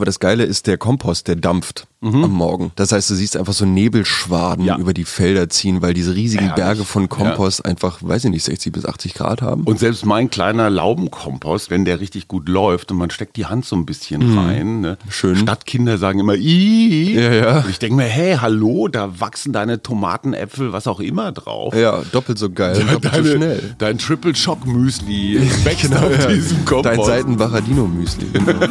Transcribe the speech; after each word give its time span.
Aber 0.00 0.06
das 0.06 0.18
Geile 0.18 0.44
ist, 0.44 0.66
der 0.66 0.78
Kompost, 0.78 1.28
der 1.28 1.36
dampft 1.36 1.86
am 2.02 2.32
Morgen. 2.32 2.72
Das 2.76 2.92
heißt, 2.92 3.10
du 3.10 3.14
siehst 3.14 3.36
einfach 3.36 3.52
so 3.52 3.66
Nebelschwaden 3.66 4.62
Mhm. 4.64 4.68
Ja. 4.68 4.78
über 4.78 4.94
die 4.94 5.04
Felder 5.04 5.50
ziehen, 5.50 5.82
weil 5.82 5.92
diese 5.92 6.14
riesigen 6.14 6.46
Herrlich. 6.46 6.64
Berge 6.64 6.84
von 6.86 7.10
Kompost 7.10 7.62
einfach, 7.66 7.98
weiß 8.00 8.24
ich 8.24 8.30
nicht, 8.30 8.42
60 8.44 8.72
bis 8.72 8.86
80 8.86 9.12
Grad 9.12 9.42
haben. 9.42 9.64
Und 9.64 9.78
selbst 9.78 10.06
mein 10.06 10.30
kleiner 10.30 10.70
Laubenkompost, 10.70 11.68
wenn 11.68 11.84
der 11.84 12.00
richtig 12.00 12.26
gut 12.26 12.48
läuft 12.48 12.90
und 12.90 12.96
man 12.96 13.10
steckt 13.10 13.36
die 13.36 13.44
Hand 13.44 13.66
so 13.66 13.76
ein 13.76 13.84
bisschen 13.84 14.38
rein. 14.38 14.80
Ne? 14.80 14.96
Mhm. 15.04 15.10
Schön. 15.10 15.36
Stadtkinder 15.36 15.98
sagen 15.98 16.20
immer, 16.20 16.36
Ih. 16.36 17.12
Ja, 17.20 17.32
ja. 17.34 17.58
Und 17.58 17.68
ich 17.68 17.78
denke 17.78 17.96
mir, 17.96 18.04
hey, 18.04 18.38
hallo, 18.40 18.88
da 18.88 19.20
wachsen 19.20 19.52
deine 19.52 19.82
Tomaten, 19.82 20.32
Äpfel, 20.32 20.72
was 20.72 20.86
auch 20.86 21.00
immer 21.00 21.32
drauf. 21.32 21.74
ja, 21.76 22.00
doppelt 22.12 22.38
so 22.38 22.48
geil, 22.48 22.82
doppelt 22.90 23.14
so 23.26 23.36
schnell. 23.36 23.74
dein 23.76 23.98
Triple 23.98 24.34
Shock 24.34 24.66
Müsli 24.66 25.38
wächst 25.64 25.94
auf 25.94 26.18
ja. 26.18 26.26
diesem 26.28 26.64
Kompost. 26.64 26.86
Dein 26.98 27.04
Seitenbacher 27.04 27.60
Dino 27.60 27.86
Müsli. 27.86 28.24
Genau. 28.32 28.52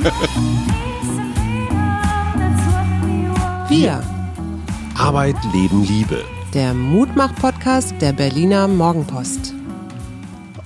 Wir, 3.69 4.03
Arbeit, 4.97 5.35
Leben, 5.53 5.83
Liebe. 5.83 6.23
der 6.55 6.73
Mutmach-Podcast 6.73 7.93
der 8.01 8.13
Berliner 8.13 8.67
Morgenpost. 8.67 9.53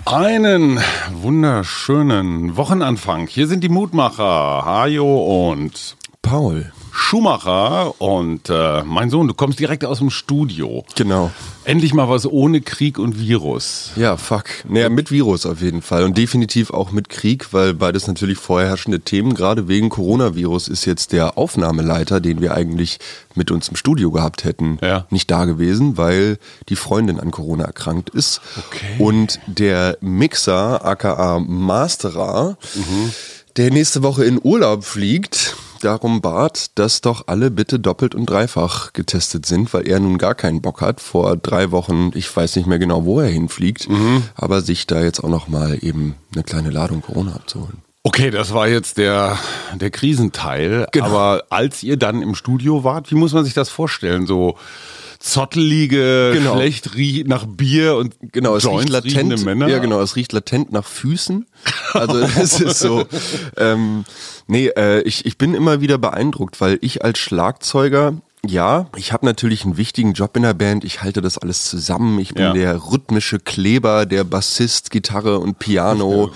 Einen 0.05 0.79
wunderschönen 1.11 2.55
Wochenanfang. 2.55 3.27
Hier 3.27 3.47
sind 3.47 3.61
die 3.61 3.67
Mutmacher, 3.69 4.63
Hajo 4.63 5.51
und 5.51 5.97
Paul. 6.21 6.71
Schumacher 6.95 7.99
und 7.99 8.49
äh, 8.49 8.83
mein 8.83 9.09
Sohn, 9.09 9.27
du 9.27 9.33
kommst 9.33 9.59
direkt 9.59 9.83
aus 9.83 9.97
dem 9.97 10.11
Studio. 10.11 10.85
Genau. 10.95 11.31
Endlich 11.65 11.93
mal 11.93 12.07
was 12.07 12.25
ohne 12.27 12.61
Krieg 12.61 12.99
und 12.99 13.19
Virus. 13.19 13.91
Ja, 13.95 14.15
fuck. 14.15 14.45
Naja, 14.67 14.89
mit 14.89 15.09
Virus 15.09 15.45
auf 15.47 15.61
jeden 15.61 15.81
Fall. 15.81 16.03
Und 16.03 16.17
definitiv 16.17 16.69
auch 16.71 16.91
mit 16.91 17.09
Krieg, 17.09 17.51
weil 17.51 17.73
beides 17.73 18.05
natürlich 18.07 18.37
vorherrschende 18.37 18.99
Themen. 18.99 19.33
Gerade 19.33 19.67
wegen 19.67 19.89
Coronavirus 19.89 20.67
ist 20.67 20.85
jetzt 20.85 21.13
der 21.13 21.37
Aufnahmeleiter, 21.37 22.19
den 22.21 22.41
wir 22.41 22.53
eigentlich 22.53 22.99
mit 23.33 23.49
uns 23.49 23.69
im 23.69 23.75
Studio 23.75 24.11
gehabt 24.11 24.43
hätten, 24.43 24.77
Ja. 24.81 25.07
nicht 25.09 25.31
da 25.31 25.45
gewesen, 25.45 25.97
weil 25.97 26.37
die 26.69 26.75
Freundin 26.75 27.19
an 27.19 27.31
Corona 27.31 27.63
erkrankt 27.65 28.11
ist. 28.11 28.39
Okay. 28.57 28.95
Und 28.99 29.39
der 29.47 29.97
Mixer, 30.01 30.85
aka 30.85 31.39
Masterer, 31.39 32.57
der 33.57 33.71
nächste 33.71 34.03
Woche 34.03 34.25
in 34.25 34.39
Urlaub 34.43 34.83
fliegt, 34.83 35.55
darum 35.83 36.21
bat, 36.21 36.71
dass 36.75 37.01
doch 37.01 37.27
alle 37.27 37.51
bitte 37.51 37.79
doppelt 37.79 38.15
und 38.15 38.29
dreifach 38.29 38.93
getestet 38.93 39.45
sind, 39.45 39.73
weil 39.73 39.87
er 39.87 39.99
nun 39.99 40.17
gar 40.17 40.35
keinen 40.35 40.61
Bock 40.61 40.81
hat, 40.81 41.01
vor 41.01 41.35
drei 41.37 41.71
Wochen, 41.71 42.11
ich 42.13 42.35
weiß 42.35 42.55
nicht 42.55 42.67
mehr 42.67 42.79
genau, 42.79 43.05
wo 43.05 43.19
er 43.19 43.27
hinfliegt, 43.27 43.87
aber 44.35 44.61
sich 44.61 44.87
da 44.87 45.01
jetzt 45.01 45.23
auch 45.23 45.29
nochmal 45.29 45.77
eben 45.81 46.15
eine 46.33 46.43
kleine 46.43 46.69
Ladung 46.69 47.01
Corona 47.01 47.33
abzuholen. 47.33 47.83
Okay, 48.05 48.31
das 48.31 48.53
war 48.53 48.67
jetzt 48.67 48.97
der, 48.97 49.37
der 49.75 49.89
Krisenteil. 49.89 50.87
Genau. 50.91 51.05
Aber 51.05 51.45
als 51.49 51.83
ihr 51.83 51.95
dann 51.95 52.21
im 52.21 52.35
Studio 52.35 52.83
wart, 52.83 53.09
wie 53.11 53.15
muss 53.15 53.31
man 53.31 53.45
sich 53.45 53.53
das 53.53 53.69
vorstellen? 53.69 54.27
So 54.27 54.57
zottelige, 55.23 56.31
Genau. 56.33 56.55
schlecht 56.55 56.95
rie 56.95 57.23
nach 57.25 57.45
Bier 57.45 57.95
und 57.95 58.15
Genau, 58.33 58.55
es 58.55 58.65
riecht 58.65 58.89
Joints 58.89 58.91
latent. 58.91 59.45
Männer? 59.45 59.67
Ja, 59.69 59.79
genau, 59.79 60.01
es 60.01 60.15
riecht 60.15 60.33
latent 60.33 60.71
nach 60.71 60.85
Füßen. 60.85 61.45
Also 61.93 62.17
es 62.41 62.59
ist 62.59 62.79
so. 62.79 63.05
Ähm, 63.57 64.03
nee, 64.47 64.67
äh, 64.67 65.01
ich, 65.03 65.25
ich 65.25 65.37
bin 65.37 65.53
immer 65.53 65.79
wieder 65.81 65.97
beeindruckt, 65.97 66.59
weil 66.59 66.77
ich 66.81 67.03
als 67.05 67.19
Schlagzeuger, 67.19 68.15
ja, 68.45 68.87
ich 68.97 69.13
habe 69.13 69.25
natürlich 69.25 69.63
einen 69.63 69.77
wichtigen 69.77 70.11
Job 70.11 70.35
in 70.35 70.43
der 70.43 70.53
Band. 70.53 70.83
Ich 70.83 71.01
halte 71.01 71.21
das 71.21 71.37
alles 71.37 71.65
zusammen. 71.69 72.19
Ich 72.19 72.33
bin 72.33 72.43
Ja. 72.43 72.53
der 72.53 72.91
rhythmische 72.91 73.39
Kleber, 73.39 74.05
der 74.05 74.25
Bassist, 74.25 74.91
Gitarre 74.91 75.39
und 75.39 75.57
Piano, 75.59 76.31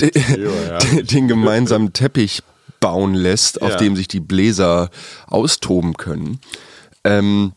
Der 0.00 0.10
Kleber, 0.10 0.50
ja. 0.66 0.78
de- 0.78 1.02
den 1.02 1.28
gemeinsamen 1.28 1.92
Teppich 1.92 2.42
bauen 2.80 3.12
lässt, 3.14 3.60
auf 3.60 3.72
Ja. 3.72 3.76
dem 3.76 3.94
sich 3.94 4.08
die 4.08 4.20
Bläser 4.20 4.88
austoben 5.26 5.94
können. 5.98 6.40
Ähm, 7.04 7.52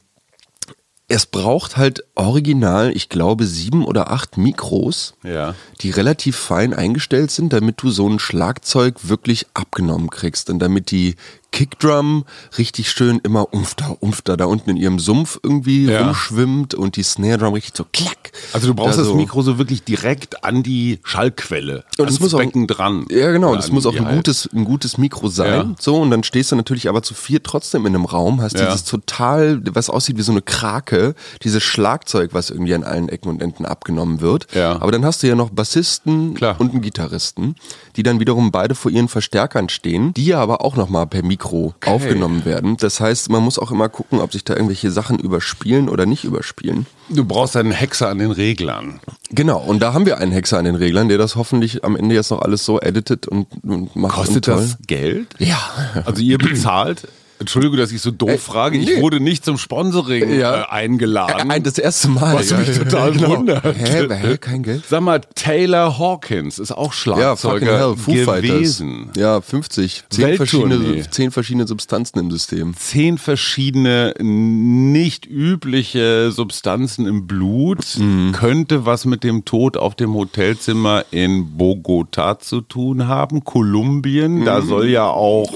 es 1.08 1.25
braucht 1.28 1.78
halt 1.78 2.03
original, 2.16 2.92
ich 2.95 3.09
glaube, 3.09 3.45
sieben 3.45 3.86
oder 3.86 4.10
acht 4.11 4.38
Mikros, 4.38 5.14
Ja. 5.23 5.54
die 5.82 5.92
relativ 5.92 6.36
fein 6.36 6.73
eingestellt 6.73 7.30
sind, 7.32 7.54
damit 7.54 7.82
du 7.82 7.89
so 7.92 8.08
ein 8.10 8.17
Schlagzeug 8.20 8.95
wirklich 9.08 9.45
abgenommen 9.54 10.10
kriegst 10.10 10.49
und 10.49 10.60
damit 10.60 10.89
die 10.89 11.16
Kickdrum 11.55 12.26
richtig 12.58 12.92
schön 12.92 13.20
immer 13.23 13.54
umfter, 13.54 13.95
umfter 14.02 14.36
da 14.36 14.43
unten 14.43 14.71
in 14.71 14.76
ihrem 14.76 14.99
Sumpf 14.99 15.39
irgendwie 15.42 15.86
Ja. 15.86 16.02
rumschwimmt 16.08 16.73
und 16.76 16.98
die 16.98 17.04
Snare 17.04 17.38
Drum 17.38 17.54
richtig 17.54 17.77
so 17.77 17.86
klack. 17.93 18.33
Also 18.52 18.67
du 18.67 18.73
brauchst 18.73 18.95
da 18.98 19.04
das 19.04 19.08
so. 19.08 19.16
Mikro 19.16 19.42
so 19.42 19.58
wirklich 19.58 19.83
direkt 19.86 20.43
an 20.43 20.64
die 20.64 20.99
Schallquelle, 21.05 21.86
Und 21.98 22.10
es 22.10 22.20
muss 22.20 22.33
auch- 22.33 22.39
Becken 22.39 22.67
dran. 22.67 23.05
Ja, 23.10 23.32
genau. 23.32 23.48
Oder 23.52 23.58
Das 23.58 23.71
muss 23.71 23.86
auch 23.86 23.95
ein 23.95 24.05
halt. 24.05 24.17
gutes, 24.17 24.49
ein 24.54 24.66
gutes 24.66 24.98
Mikro 24.98 25.30
sein. 25.30 25.70
Ja. 25.70 25.76
So, 25.80 25.95
und 26.02 26.11
dann 26.11 26.23
stehst 26.23 26.52
du 26.52 26.58
natürlich 26.58 26.89
aber 26.89 27.02
zu 27.04 27.14
viert 27.14 27.45
trotzdem 27.45 27.86
in 27.86 27.95
einem 27.95 28.04
Raum, 28.04 28.42
hast 28.42 28.60
Ja. 28.60 28.66
dieses 28.66 28.83
total, 28.83 29.61
was 29.73 29.89
aussieht 29.89 30.17
wie 30.17 30.23
so 30.23 30.33
eine 30.33 30.42
Krake, 30.42 31.16
dieses 31.43 31.64
Schlagzeug, 31.64 32.32
was 32.33 32.49
irgendwie 32.49 32.73
an 32.76 32.83
allen 32.83 33.08
Ecken 33.08 33.30
und 33.30 33.42
Enden 33.42 33.66
abgenommen 33.66 34.20
wird. 34.20 34.48
Ja. 34.54 34.73
Aber 34.82 34.92
dann 34.92 35.05
hast 35.05 35.23
du 35.23 35.27
ja 35.27 35.36
noch 35.36 35.52
Bassisten 35.52 36.33
Klar. 36.33 36.58
und 36.60 36.72
einen 36.73 36.82
Gitarristen, 36.82 37.55
die 37.95 38.04
dann 38.04 38.20
wiederum 38.20 38.52
beide 38.52 38.76
vor 38.76 38.92
ihren 38.92 39.08
Verstärkern 39.08 39.70
stehen, 39.70 40.14
die 40.16 40.26
ja 40.26 40.42
aber 40.42 40.60
auch 40.66 40.76
nochmal 40.76 41.08
per 41.08 41.23
Mikro 41.23 41.45
aufgenommen 41.86 42.45
werden. 42.45 42.78
Das 42.78 43.00
heißt, 43.00 43.30
man 43.30 43.44
muss 43.44 43.60
auch 43.60 43.72
immer 43.72 43.89
gucken, 43.89 44.20
ob 44.20 44.33
sich 44.33 44.44
da 44.44 44.54
irgendwelche 44.54 44.92
Sachen 44.92 45.20
überspielen 45.20 45.89
oder 45.89 46.06
nicht 46.06 46.23
überspielen. 46.23 46.86
Du 47.10 47.26
brauchst 47.26 47.56
einen 47.56 47.72
Hexer 47.72 48.10
an 48.10 48.20
den 48.20 48.32
Reglern. 48.32 49.00
Genau, 49.30 49.60
und 49.60 49.80
da 49.80 49.94
haben 49.94 50.05
wir 50.05 50.17
einen 50.17 50.32
Hexer 50.32 50.58
an 50.58 50.66
den 50.66 50.76
Reglern, 50.76 51.10
der 51.10 51.17
das 51.17 51.36
hoffentlich 51.36 51.84
am 51.84 51.95
Ende 51.95 52.16
jetzt 52.16 52.32
noch 52.32 52.42
alles 52.42 52.66
so 52.66 52.80
editet 52.82 53.28
und, 53.28 53.48
und 53.64 53.95
macht. 53.95 54.16
Kostet 54.16 54.48
und 54.48 54.58
das 54.58 54.78
Geld? 54.88 55.28
Ja. 55.39 55.60
Also 56.05 56.22
ihr 56.22 56.38
bezahlt? 56.38 57.08
Entschuldige, 57.40 57.78
dass 57.78 57.92
ich 57.92 58.02
so 58.02 58.12
doof 58.12 58.30
Äh, 58.30 58.38
frage. 58.38 58.78
Ich 58.78 58.86
nee. 58.88 59.02
wurde 59.02 59.20
nicht 59.20 59.44
zum 59.44 59.58
Sponsoring 59.58 60.34
Ja. 60.40 60.62
äh, 60.62 60.66
eingeladen. 60.70 61.52
Ein, 61.52 61.64
das 61.64 61.78
erste 61.78 62.08
Mal. 62.10 62.36
Was 62.36 62.52
mich 62.58 62.78
total 62.78 63.20
wundert. 63.20 63.64
Hä, 63.66 64.08
hä, 64.10 64.38
kein 64.38 64.64
Geld? 64.64 64.84
Sag 64.90 65.02
mal, 65.02 65.22
Taylor 65.36 65.98
Hawkins 66.00 66.60
ist 66.60 66.72
auch 66.72 66.92
Ja, 66.92 66.94
Schlagzeuger 66.94 67.78
hell, 67.78 67.96
Foo 67.98 68.16
Fighters. 68.16 68.42
gewesen. 68.52 69.10
Ja, 69.18 69.42
50. 69.42 70.04
Zehn 70.10 70.26
Welttournee. 70.28 70.76
verschiedene, 70.76 71.10
zehn 71.10 71.32
verschiedene 71.32 71.68
Substanzen 71.68 72.20
im 72.20 72.32
System. 72.32 72.73
Zehn 72.78 73.18
verschiedene 73.18 74.14
nicht 74.20 75.26
übliche 75.26 76.32
Substanzen 76.32 77.06
im 77.08 77.28
Blut. 77.28 77.98
Mhm. 77.98 78.32
Könnte 78.32 78.86
was 78.86 79.06
mit 79.06 79.23
dem 79.23 79.46
Tod 79.46 79.78
auf 79.78 79.96
dem 79.96 80.14
Hotelzimmer 80.14 81.04
in 81.12 81.58
Bogota 81.58 82.40
zu 82.40 82.62
tun 82.62 83.08
haben. 83.08 83.44
Kolumbien, 83.44 84.46
da 84.46 84.62
Mhm. 84.62 84.67
soll 84.67 84.88
ja 84.90 85.08
auch 85.08 85.52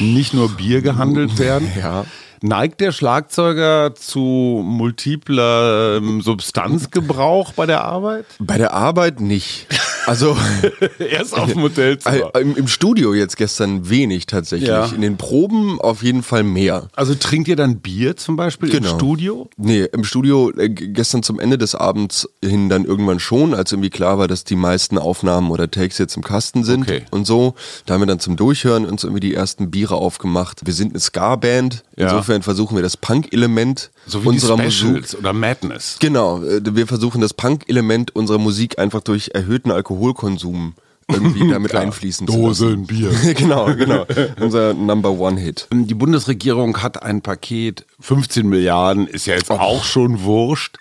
nicht 0.00 0.34
nur 0.34 0.48
Bier 0.50 0.82
gehandelt 0.82 1.19
werden. 1.38 1.70
Ja. 1.80 2.04
Neigt 2.42 2.80
der 2.80 2.92
Schlagzeuger 2.92 3.94
zu 3.94 4.62
multipler 4.64 5.96
ähm, 5.98 6.22
Substanzgebrauch 6.22 7.52
bei 7.52 7.66
der 7.66 7.84
Arbeit? 7.84 8.24
Bei 8.38 8.56
der 8.56 8.72
Arbeit 8.72 9.20
nicht. 9.20 9.66
Also 10.10 10.36
Erst 10.98 11.38
auf 11.38 11.52
dem 11.52 11.62
Hotelzimmer. 11.62 12.34
äh, 12.34 12.40
im, 12.40 12.56
im 12.56 12.66
Studio 12.66 13.14
jetzt 13.14 13.36
gestern 13.36 13.88
wenig 13.88 14.26
tatsächlich. 14.26 14.68
Ja. 14.68 14.86
In 14.86 15.02
den 15.02 15.16
Proben 15.16 15.80
auf 15.80 16.02
jeden 16.02 16.24
Fall 16.24 16.42
mehr. 16.42 16.88
Also 16.96 17.14
trinkt 17.14 17.46
ihr 17.46 17.54
dann 17.54 17.78
Bier 17.78 18.16
zum 18.16 18.34
Beispiel 18.34 18.70
Genau. 18.70 18.90
im 18.90 18.96
Studio? 18.96 19.48
Nee, 19.56 19.84
im 19.92 20.02
Studio 20.02 20.50
äh, 20.50 20.68
gestern 20.68 21.22
zum 21.22 21.38
Ende 21.38 21.58
des 21.58 21.76
Abends 21.76 22.28
hin 22.44 22.68
dann 22.68 22.84
irgendwann 22.84 23.20
schon, 23.20 23.54
als 23.54 23.70
irgendwie 23.70 23.90
klar 23.90 24.18
war, 24.18 24.26
dass 24.26 24.42
die 24.42 24.56
meisten 24.56 24.98
Aufnahmen 24.98 25.52
oder 25.52 25.70
Takes 25.70 25.98
jetzt 25.98 26.16
im 26.16 26.24
Kasten 26.24 26.64
sind 26.64 26.82
Okay. 26.82 27.02
und 27.12 27.24
so. 27.24 27.54
Da 27.86 27.94
haben 27.94 28.00
wir 28.02 28.06
dann 28.06 28.18
zum 28.18 28.34
Durchhören 28.34 28.86
uns 28.86 29.04
irgendwie 29.04 29.20
die 29.20 29.34
ersten 29.34 29.70
Biere 29.70 29.94
aufgemacht. 29.94 30.62
Wir 30.64 30.74
sind 30.74 30.90
eine 30.90 30.98
Ska-Band. 31.00 31.84
Ja. 31.96 32.06
Insofern 32.06 32.42
versuchen 32.42 32.76
wir 32.76 32.82
das 32.82 32.96
Punk-Element 32.96 33.90
So 34.06 34.20
unserer 34.24 34.56
Musik. 34.56 35.04
Oder 35.18 35.32
Madness. 35.32 35.98
Genau, 36.00 36.42
äh, 36.42 36.60
wir 36.74 36.88
versuchen 36.88 37.20
das 37.20 37.32
Punk-Element 37.34 38.16
unserer 38.16 38.38
Musik 38.38 38.78
einfach 38.80 39.02
durch 39.02 39.30
erhöhten 39.34 39.70
Alkoholkonsum 40.00 40.74
irgendwie 41.12 41.50
damit 41.50 41.70
Klar. 41.72 41.82
einfließen 41.82 42.28
zu 42.28 42.48
lassen. 42.48 42.86
Bier. 42.86 43.10
genau, 43.36 43.66
genau. 43.74 44.06
Unser 44.38 44.74
Number 44.74 45.10
One 45.10 45.40
Hit. 45.40 45.66
Die 45.72 45.94
Bundesregierung 45.94 46.82
hat 46.82 47.02
ein 47.02 47.20
Paket, 47.20 47.84
15 47.98 48.48
Milliarden, 48.48 49.08
ist 49.08 49.26
ja 49.26 49.34
jetzt 49.34 49.50
auch 49.50 49.82
schon 49.82 50.22
wurscht. 50.22 50.76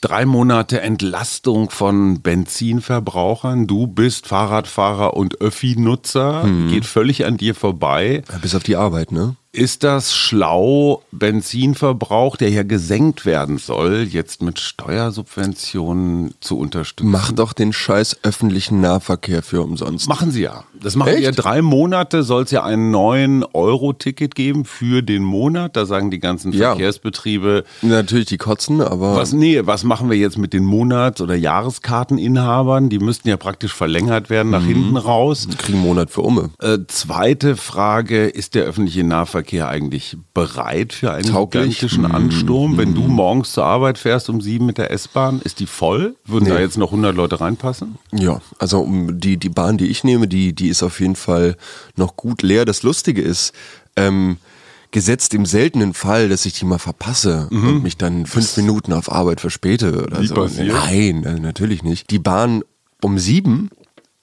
Drei 0.00 0.24
Monate 0.24 0.80
Entlastung 0.82 1.70
von 1.70 2.20
Benzinverbrauchern. 2.22 3.66
Du 3.66 3.88
bist 3.88 4.28
Fahrradfahrer 4.28 5.16
und 5.16 5.40
Öffi-Nutzer. 5.40 6.48
Geht 6.68 6.86
völlig 6.86 7.24
an 7.24 7.36
dir 7.36 7.56
vorbei. 7.56 8.22
Ja, 8.30 8.38
Bis 8.38 8.54
auf 8.54 8.62
die 8.62 8.76
Arbeit, 8.76 9.10
ne? 9.10 9.34
Ist 9.56 9.84
das 9.84 10.14
schlau, 10.14 11.02
Benzinverbrauch, 11.12 12.36
der 12.36 12.50
ja 12.50 12.62
gesenkt 12.62 13.24
werden 13.24 13.56
soll, 13.56 14.02
jetzt 14.02 14.42
mit 14.42 14.60
Steuersubventionen 14.60 16.34
zu 16.40 16.58
unterstützen? 16.58 17.10
Mach 17.10 17.32
doch 17.32 17.54
den 17.54 17.72
scheiß 17.72 18.18
öffentlichen 18.22 18.82
Nahverkehr 18.82 19.42
für 19.42 19.62
umsonst. 19.62 20.10
Machen 20.10 20.30
Sie 20.30 20.42
ja. 20.42 20.64
Das 20.78 20.94
machen 20.94 21.14
Echt? 21.14 21.22
ja 21.22 21.30
drei 21.30 21.62
Monate, 21.62 22.22
soll 22.22 22.42
es 22.42 22.50
ja 22.50 22.64
ein 22.64 22.94
9-Euro-Ticket 22.94 24.34
geben 24.34 24.66
für 24.66 25.00
den 25.02 25.22
Monat. 25.22 25.74
Da 25.74 25.86
sagen 25.86 26.10
die 26.10 26.18
ganzen 26.20 26.52
Ja. 26.52 26.72
Verkehrsbetriebe, 26.72 27.64
Natürlich 27.80 28.26
die 28.26 28.36
kotzen, 28.36 28.82
aber 28.82 29.16
was, 29.16 29.32
nee, 29.32 29.62
was 29.64 29.84
machen 29.84 30.10
wir 30.10 30.18
jetzt 30.18 30.36
mit 30.36 30.52
den 30.52 30.64
Monats- 30.64 31.22
oder 31.22 31.34
Jahreskarteninhabern? 31.34 32.90
Die 32.90 32.98
müssten 32.98 33.30
ja 33.30 33.38
praktisch 33.38 33.72
verlängert 33.72 34.28
werden 34.28 34.50
nach 34.50 34.64
hinten 34.66 34.98
raus. 34.98 35.48
kriegen 35.56 35.78
einen 35.78 35.86
Monat 35.86 36.10
für 36.10 36.20
Umme. 36.20 36.50
Äh, 36.60 36.80
zweite 36.88 37.56
Frage, 37.56 38.26
ist 38.26 38.54
der 38.54 38.64
öffentliche 38.64 39.02
Nahverkehr 39.02 39.45
eigentlich 39.52 40.16
bereit 40.34 40.92
für 40.92 41.12
einen 41.12 41.30
Tauglich? 41.30 41.62
gigantischen 41.80 42.06
Ansturm? 42.06 42.76
Wenn 42.78 42.94
du 42.94 43.02
morgens 43.02 43.52
zur 43.52 43.64
Arbeit 43.64 43.98
fährst 43.98 44.28
um 44.28 44.40
sieben 44.40 44.66
mit 44.66 44.78
der 44.78 44.90
S-Bahn, 44.90 45.40
ist 45.42 45.60
die 45.60 45.66
voll? 45.66 46.16
Würden 46.24 46.48
da 46.48 46.54
Nee. 46.56 46.60
jetzt 46.62 46.76
noch 46.78 46.88
100 46.90 47.14
Leute 47.14 47.40
reinpassen? 47.40 47.96
Ja, 48.12 48.40
also 48.58 48.80
um 48.80 49.18
die, 49.20 49.36
die 49.36 49.48
Bahn, 49.48 49.78
die 49.78 49.86
ich 49.86 50.04
nehme, 50.04 50.28
die, 50.28 50.52
die 50.54 50.68
ist 50.68 50.82
auf 50.82 51.00
jeden 51.00 51.16
Fall 51.16 51.56
noch 51.96 52.16
gut 52.16 52.42
leer. 52.42 52.64
Das 52.64 52.82
Lustige 52.82 53.22
ist, 53.22 53.52
ähm, 53.96 54.36
gesetzt 54.92 55.34
im 55.34 55.44
seltenen 55.46 55.92
Fall, 55.94 56.28
dass 56.28 56.46
ich 56.46 56.54
die 56.54 56.64
mal 56.64 56.78
verpasse 56.78 57.48
und 57.50 57.82
mich 57.82 57.96
dann 57.98 58.24
fünf 58.24 58.56
Minuten 58.56 58.92
auf 58.92 59.10
Arbeit 59.12 59.40
verspäte 59.40 60.02
oder 60.04 60.22
so. 60.24 60.34
passiert? 60.34 60.68
Nein, 60.68 61.24
äh, 61.24 61.38
natürlich 61.40 61.82
nicht. 61.82 62.10
Die 62.10 62.18
Bahn 62.18 62.62
um 63.02 63.18
sieben 63.18 63.70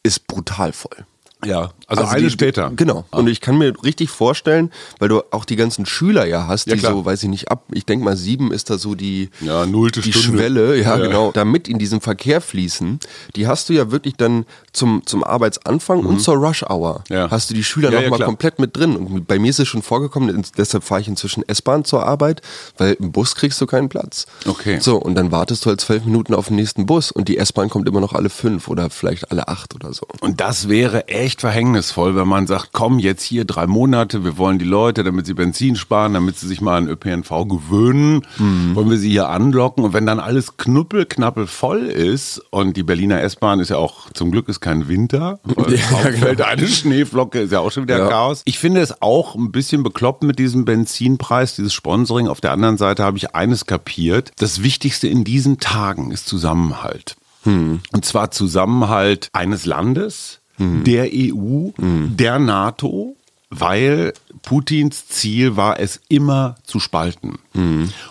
ist 0.04 0.26
brutal 0.28 0.74
voll. 0.74 1.06
Ja, 1.46 1.72
also, 2.00 2.04
Also 2.04 2.16
eine 2.18 2.28
die, 2.28 2.32
später. 2.32 2.72
Genau. 2.76 3.06
Und 3.12 3.28
ich 3.28 3.42
kann 3.42 3.58
mir 3.58 3.74
richtig 3.84 4.10
vorstellen, 4.10 4.72
weil 5.00 5.10
du 5.10 5.22
auch 5.32 5.46
die 5.46 5.56
ganzen 5.56 5.86
Schüler 5.86 6.26
ja 6.26 6.48
hast, 6.48 6.68
Ja, 6.68 6.74
die 6.76 6.80
klar. 6.80 6.94
so, 6.94 7.06
weiß 7.06 7.24
ich 7.24 7.30
nicht, 7.30 7.50
ab, 7.52 7.64
ich 7.72 7.86
denke 7.86 8.06
mal 8.06 8.18
sieben 8.18 8.52
ist 8.52 8.70
da 8.70 8.78
so 8.78 8.96
die, 8.96 9.30
Ja, 9.42 9.66
nullte 9.66 10.02
die 10.02 10.14
Stunde. 10.14 10.38
Schwelle, 10.40 10.76
ja, 10.78 10.98
Ja. 10.98 11.06
genau, 11.08 11.32
da 11.32 11.46
mit 11.46 11.68
in 11.68 11.80
diesem 11.80 12.02
Verkehr 12.02 12.42
fließen, 12.42 13.00
die 13.36 13.48
hast 13.48 13.70
du 13.70 13.74
ja 13.74 13.92
wirklich 13.92 14.16
dann 14.16 14.46
zum, 14.72 15.02
zum 15.06 15.24
Arbeitsanfang 15.24 16.06
und 16.06 16.20
zur 16.22 16.36
Rush 16.36 16.64
Hour. 16.64 17.04
Mhm. 17.10 17.16
Ja. 17.16 17.32
Hast 17.32 17.50
du 17.50 17.54
die 17.54 17.64
Schüler 17.64 17.90
Ja, 17.90 17.96
noch 17.98 18.04
ja, 18.04 18.10
mal 18.10 18.16
klar. 18.18 18.28
komplett 18.28 18.60
mit 18.60 18.76
drin. 18.76 18.96
Und 18.96 19.28
bei 19.28 19.40
mir 19.40 19.50
ist 19.50 19.60
es 19.60 19.68
schon 19.68 19.82
vorgekommen, 19.82 20.44
deshalb 20.58 20.84
fahre 20.84 21.02
ich 21.02 21.08
inzwischen 21.08 21.48
S-Bahn 21.48 21.86
zur 21.86 22.06
Arbeit, 22.06 22.42
weil 22.78 22.94
im 22.94 23.12
Bus 23.12 23.36
kriegst 23.36 23.60
du 23.62 23.66
keinen 23.66 23.90
Platz. 23.90 24.26
Okay. 24.48 24.80
So, 24.80 24.98
und 24.98 25.16
dann 25.16 25.32
wartest 25.32 25.66
du 25.66 25.70
halt 25.70 25.82
zwölf 25.82 26.06
Minuten 26.06 26.34
auf 26.34 26.48
den 26.48 26.56
nächsten 26.56 26.86
Bus 26.86 27.12
und 27.12 27.28
die 27.28 27.38
S-Bahn 27.38 27.70
kommt 27.70 27.88
immer 27.88 28.00
noch 28.00 28.14
alle 28.14 28.30
fünf 28.30 28.68
oder 28.68 28.90
vielleicht 28.90 29.32
alle 29.32 29.48
acht 29.48 29.76
oder 29.76 29.94
so. 29.94 30.08
Und 30.22 30.40
das 30.42 30.70
wäre 30.70 31.08
echt 31.08 31.42
verhängnisvoll, 31.42 31.83
wenn 31.98 32.28
man 32.28 32.48
sagt, 32.48 32.70
komm 32.72 33.00
jetzt 33.00 33.24
hier 33.24 33.46
drei 33.46 33.68
Monate, 33.68 34.24
wir 34.24 34.38
wollen 34.38 34.60
die 34.60 34.66
Leute, 34.66 35.04
damit 35.04 35.26
sie 35.26 35.34
Benzin 35.34 35.76
sparen, 35.76 36.14
damit 36.14 36.38
sie 36.38 36.48
sich 36.48 36.62
mal 36.62 36.78
an 36.78 36.88
ÖPNV 36.88 37.30
gewöhnen, 37.48 38.22
Mhm. 38.38 38.76
wollen 38.76 38.90
wir 38.90 38.98
sie 38.98 39.10
hier 39.10 39.30
anlocken. 39.30 39.84
Und 39.84 39.94
wenn 39.94 40.06
dann 40.06 40.20
alles 40.20 40.58
knuppelknappel 40.58 41.48
voll 41.48 41.82
ist 41.86 42.42
und 42.52 42.78
die 42.78 42.84
Berliner 42.84 43.22
S-Bahn 43.22 43.60
ist 43.60 43.70
ja 43.70 43.78
auch, 43.78 44.10
zum 44.14 44.32
Glück 44.32 44.50
ist 44.50 44.60
kein 44.62 44.88
Winter, 44.88 45.40
weil 45.44 45.74
Ja, 45.76 45.82
kaum 45.90 46.04
genau. 46.04 46.18
fällt 46.18 46.42
eine 46.42 46.68
Schneeflocke, 46.68 47.40
ist 47.42 47.52
ja 47.52 47.60
auch 47.60 47.72
schon 47.72 47.84
wieder 47.84 48.00
Ja. 48.00 48.08
Chaos. 48.10 48.42
Ich 48.46 48.60
finde 48.60 48.82
es 48.82 49.02
auch 49.02 49.36
ein 49.36 49.52
bisschen 49.52 49.84
bekloppt 49.84 50.24
mit 50.24 50.40
diesem 50.40 50.66
Benzinpreis, 50.66 51.56
dieses 51.56 51.74
Sponsoring. 51.74 52.28
Auf 52.28 52.42
der 52.42 52.52
anderen 52.52 52.78
Seite 52.78 53.04
habe 53.04 53.18
ich 53.18 53.36
eines 53.36 53.66
kapiert. 53.66 54.32
Das 54.38 54.64
Wichtigste 54.64 55.08
in 55.08 55.24
diesen 55.24 55.60
Tagen 55.60 56.12
ist 56.12 56.28
Zusammenhalt. 56.28 57.16
Und 57.46 57.82
zwar 58.06 58.32
Zusammenhalt 58.32 59.28
eines 59.34 59.66
Landes, 59.66 60.40
der 60.58 61.10
EU, 61.12 61.70
der 61.78 62.40
NATO, 62.40 63.16
weil 63.50 64.14
Putins 64.42 65.08
Ziel 65.08 65.56
war 65.56 65.80
es 65.80 66.02
immer 66.10 66.56
zu 66.64 66.80
spalten. 66.80 67.38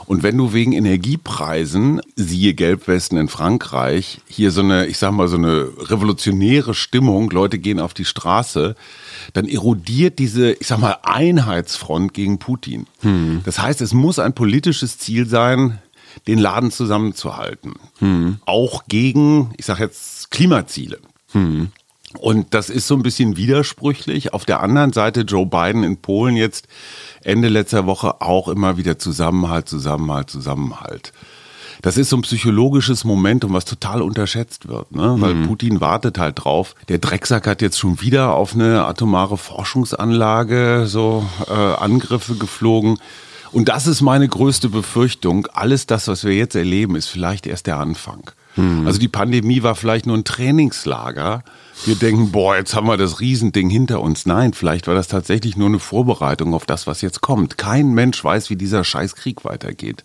Und 0.07 0.23
wenn 0.23 0.37
du 0.37 0.53
wegen 0.53 0.73
Energiepreisen, 0.73 2.01
siehe 2.15 2.55
Gelbwesten 2.55 3.19
in 3.19 3.29
Frankreich, 3.29 4.21
hier 4.29 4.51
so 4.51 4.61
eine, 4.63 4.87
ich 4.87 4.99
sag 4.99 5.13
mal, 5.13 5.29
so 5.29 5.37
eine 5.37 5.69
revolutionäre 5.79 6.75
Stimmung, 6.75 7.31
Leute 7.31 7.59
gehen 7.59 7.81
auf 7.81 7.93
die 7.93 8.05
Straße, 8.05 8.77
dann 9.33 9.49
erodiert 9.49 10.19
diese, 10.21 10.53
ich 10.53 10.69
sag 10.69 10.79
mal, 10.79 10.97
Einheitsfront 11.03 12.15
gegen 12.15 12.39
Putin. 12.39 12.87
Das 13.45 13.59
heißt, 13.59 13.81
es 13.81 13.93
muss 13.93 14.19
ein 14.19 14.35
politisches 14.35 14.99
Ziel 14.99 15.27
sein, 15.27 15.79
den 16.27 16.39
Laden 16.39 16.71
zusammenzuhalten. 16.71 17.75
Auch 18.47 18.85
gegen, 18.87 19.53
ich 19.57 19.67
sag 19.67 19.81
jetzt, 19.81 20.31
Klimaziele. 20.31 20.99
Und 22.19 22.55
das 22.55 22.71
ist 22.71 22.87
so 22.87 22.95
ein 22.95 23.03
bisschen 23.03 23.37
widersprüchlich. 23.37 24.33
Auf 24.33 24.45
der 24.45 24.61
anderen 24.61 24.93
Seite 24.93 25.23
Joe 25.23 25.47
Biden 25.47 25.83
in 25.85 25.97
Polen 25.97 26.37
jetzt 26.37 26.69
Ende 27.23 27.49
letzter 27.49 27.87
Woche 27.87 28.21
auch 28.21 28.49
immer 28.49 28.77
wieder 28.77 28.99
Zusammenhalt, 28.99 29.69
Zusammenhalt, 29.69 30.31
Zusammenhalt. 30.31 31.13
Das 31.81 31.97
ist 31.97 32.11
so 32.11 32.17
ein 32.17 32.23
psychologisches 32.23 33.03
Momentum, 33.05 33.55
was 33.55 33.65
total 33.65 34.03
unterschätzt 34.03 34.69
wird, 34.69 34.95
ne? 34.95 35.17
weil 35.19 35.35
Putin 35.47 35.81
wartet 35.81 36.17
halt 36.17 36.45
drauf. 36.45 36.77
Der 36.89 36.99
Drecksack 36.99 37.49
hat 37.49 37.61
jetzt 37.61 37.79
schon 37.79 38.01
wieder 38.01 38.35
auf 38.35 38.55
eine 38.55 38.85
atomare 38.85 39.37
Forschungsanlage 39.37 40.85
so 40.87 41.27
äh, 41.49 41.53
Angriffe 41.53 42.37
geflogen. 42.37 42.99
Und 43.51 43.69
das 43.69 43.89
ist 43.89 44.01
meine 44.01 44.29
größte 44.29 44.69
Befürchtung. 44.69 45.47
Alles 45.53 45.87
das, 45.87 46.07
was 46.07 46.23
wir 46.25 46.35
jetzt 46.35 46.55
erleben, 46.55 46.95
ist 46.95 47.09
vielleicht 47.09 47.47
erst 47.47 47.67
der 47.67 47.79
Anfang. 47.79 48.31
Also 48.57 48.99
die 48.99 49.09
Pandemie 49.09 49.63
war 49.63 49.75
vielleicht 49.75 50.07
nur 50.07 50.17
ein 50.17 50.25
Trainingslager. 50.25 51.43
Wir 51.87 51.97
denken, 51.97 52.31
boah, 52.33 52.55
jetzt 52.57 52.75
haben 52.75 52.87
wir 52.87 52.97
das 52.97 53.19
Riesending 53.21 53.71
hinter 53.71 54.01
uns. 54.01 54.27
Nein, 54.27 54.53
vielleicht 54.53 54.87
war 54.87 54.95
das 54.95 55.09
tatsächlich 55.09 55.57
nur 55.57 55.69
eine 55.69 55.79
Vorbereitung 55.79 56.55
auf 56.55 56.67
das, 56.67 56.87
was 56.87 57.01
jetzt 57.01 57.23
kommt. 57.23 57.57
Kein 57.59 57.93
Mensch 57.93 58.23
weiß, 58.23 58.51
wie 58.51 58.57
dieser 58.57 58.85
Scheißkrieg 58.85 59.45
weitergeht. 59.45 60.05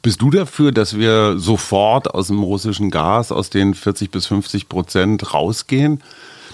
Bist 0.00 0.22
du 0.22 0.30
dafür, 0.30 0.72
dass 0.72 0.96
wir 0.96 1.38
sofort 1.38 2.14
aus 2.14 2.28
dem 2.28 2.42
russischen 2.42 2.90
Gas, 2.90 3.32
aus 3.32 3.50
den 3.50 3.74
40 3.74 4.10
bis 4.10 4.26
50 4.26 4.68
Prozent 4.68 5.34
rausgehen? 5.34 6.00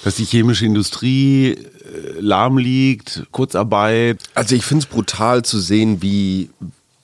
Dass 0.04 0.16
die 0.16 0.24
chemische 0.24 0.64
Industrie 0.64 1.50
äh, 1.50 1.58
lahm 2.20 2.56
liegt, 2.56 3.26
Kurzarbeit? 3.32 4.22
Also 4.34 4.54
ich 4.54 4.64
finde 4.64 4.84
es 4.84 4.86
brutal 4.86 5.44
zu 5.44 5.58
sehen, 5.58 6.02
wie, 6.02 6.50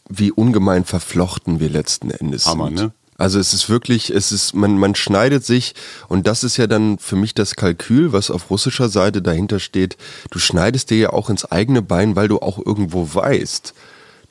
wie 0.09 0.31
ungemein 0.31 0.85
verflochten 0.85 1.59
wir 1.59 1.69
letzten 1.69 2.11
Endes 2.11 2.47
Hammer, 2.47 2.67
sind. 2.67 2.75
ne? 2.77 2.93
Also 3.17 3.39
es 3.39 3.55
ist 3.55 3.69
wirklich, 3.69 4.11
es 4.11 4.33
ist, 4.33 4.55
man, 4.55 4.77
man 4.77 4.95
schneidet 4.95 5.45
sich 5.45 5.75
und 6.09 6.27
das 6.27 6.45
ist 6.45 6.57
ja 6.57 6.67
dann 6.67 6.99
für 6.99 7.17
mich 7.17 7.35
das 7.35 7.55
Kalkül, 7.55 8.13
was 8.13 8.31
auf 8.31 8.51
russischer 8.51 8.89
Seite 8.89 9.23
dahinter 9.23 9.61
steht. 9.61 9.97
Du 10.31 10.39
schneidest 10.39 10.91
dir 10.91 10.99
ja 10.99 11.11
auch 11.11 11.31
ins 11.31 11.45
eigene 11.45 11.83
Bein, 11.83 12.17
weil 12.17 12.29
du 12.29 12.41
auch 12.41 12.59
irgendwo 12.65 13.15
weißt, 13.15 13.75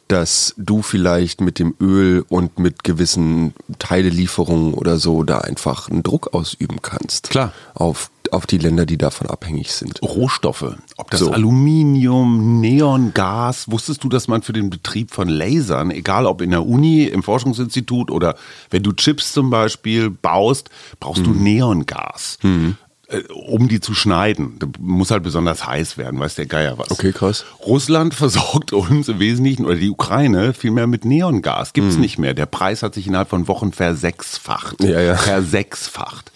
dass 0.07 0.53
du 0.57 0.81
vielleicht 0.81 1.41
mit 1.41 1.59
dem 1.59 1.75
Öl 1.79 2.25
und 2.27 2.59
mit 2.59 2.83
gewissen 2.83 3.53
Teilelieferungen 3.79 4.73
oder 4.73 4.97
so 4.97 5.23
da 5.23 5.39
einfach 5.39 5.89
einen 5.89 6.03
Druck 6.03 6.33
ausüben 6.33 6.81
kannst. 6.81 7.29
Klar. 7.29 7.53
Auf, 7.73 8.11
auf 8.33 8.45
die 8.45 8.57
Länder, 8.57 8.85
die 8.85 8.97
davon 8.97 9.27
abhängig 9.27 9.71
sind. 9.71 10.01
Rohstoffe, 10.01 10.75
ob 10.97 11.11
das 11.11 11.19
So. 11.21 11.31
Aluminium, 11.31 12.59
Neongas, 12.61 13.69
wusstest 13.71 14.03
du, 14.03 14.09
dass 14.09 14.27
man 14.27 14.41
für 14.41 14.53
den 14.53 14.69
Betrieb 14.69 15.11
von 15.11 15.27
Lasern, 15.27 15.91
egal 15.91 16.25
ob 16.25 16.41
in 16.41 16.51
der 16.51 16.65
Uni, 16.65 17.03
im 17.05 17.23
Forschungsinstitut 17.23 18.11
oder 18.11 18.35
wenn 18.69 18.83
du 18.83 18.91
Chips 18.93 19.33
zum 19.33 19.49
Beispiel 19.49 20.09
baust, 20.09 20.69
brauchst 20.99 21.21
Mhm. 21.21 21.25
du 21.25 21.31
Neongas, 21.39 22.37
äh, 23.09 23.21
um 23.33 23.67
die 23.67 23.79
zu 23.79 23.93
schneiden. 23.93 24.55
Da 24.59 24.67
muss 24.79 25.11
halt 25.11 25.23
besonders 25.23 25.65
heiß 25.67 25.97
werden, 25.97 26.19
weiß 26.19 26.35
der 26.35 26.45
Geier 26.45 26.77
was. 26.77 26.89
Okay, 26.91 27.11
krass. 27.11 27.45
Russland 27.65 28.13
versorgt 28.15 28.73
uns 28.73 29.07
im 29.09 29.19
Wesentlichen, 29.19 29.65
oder 29.65 29.75
die 29.75 29.89
Ukraine, 29.89 30.53
vielmehr 30.53 30.87
mit 30.87 31.05
Neongas. 31.05 31.73
Gibt's 31.73 31.97
nicht 31.97 32.17
mehr. 32.17 32.33
Der 32.33 32.45
Preis 32.45 32.81
hat 32.83 32.93
sich 32.95 33.07
innerhalb 33.07 33.29
von 33.29 33.47
Wochen 33.47 33.71
versechsfacht. 33.71 34.81
Mhm. 34.81 34.89
Ja, 34.89 35.01
ja. 35.01 35.15
Versechsfacht. 35.15 36.31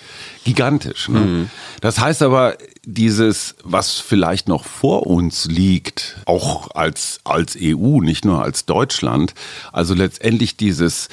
Gigantisch. 0.47 1.09
Ne? 1.09 1.49
Das 1.81 1.99
heißt 1.99 2.23
aber, 2.23 2.57
dieses, 2.85 3.55
was 3.65 3.99
vielleicht 3.99 4.47
noch 4.47 4.63
vor 4.63 5.05
uns 5.05 5.43
liegt, 5.43 6.21
auch 6.25 6.71
als, 6.71 7.19
als 7.25 7.57
EU, 7.61 7.99
nicht 7.99 8.23
nur 8.23 8.41
als 8.41 8.65
Deutschland, 8.65 9.33
also 9.73 9.93
letztendlich 9.93 10.55
dieses, 10.55 11.09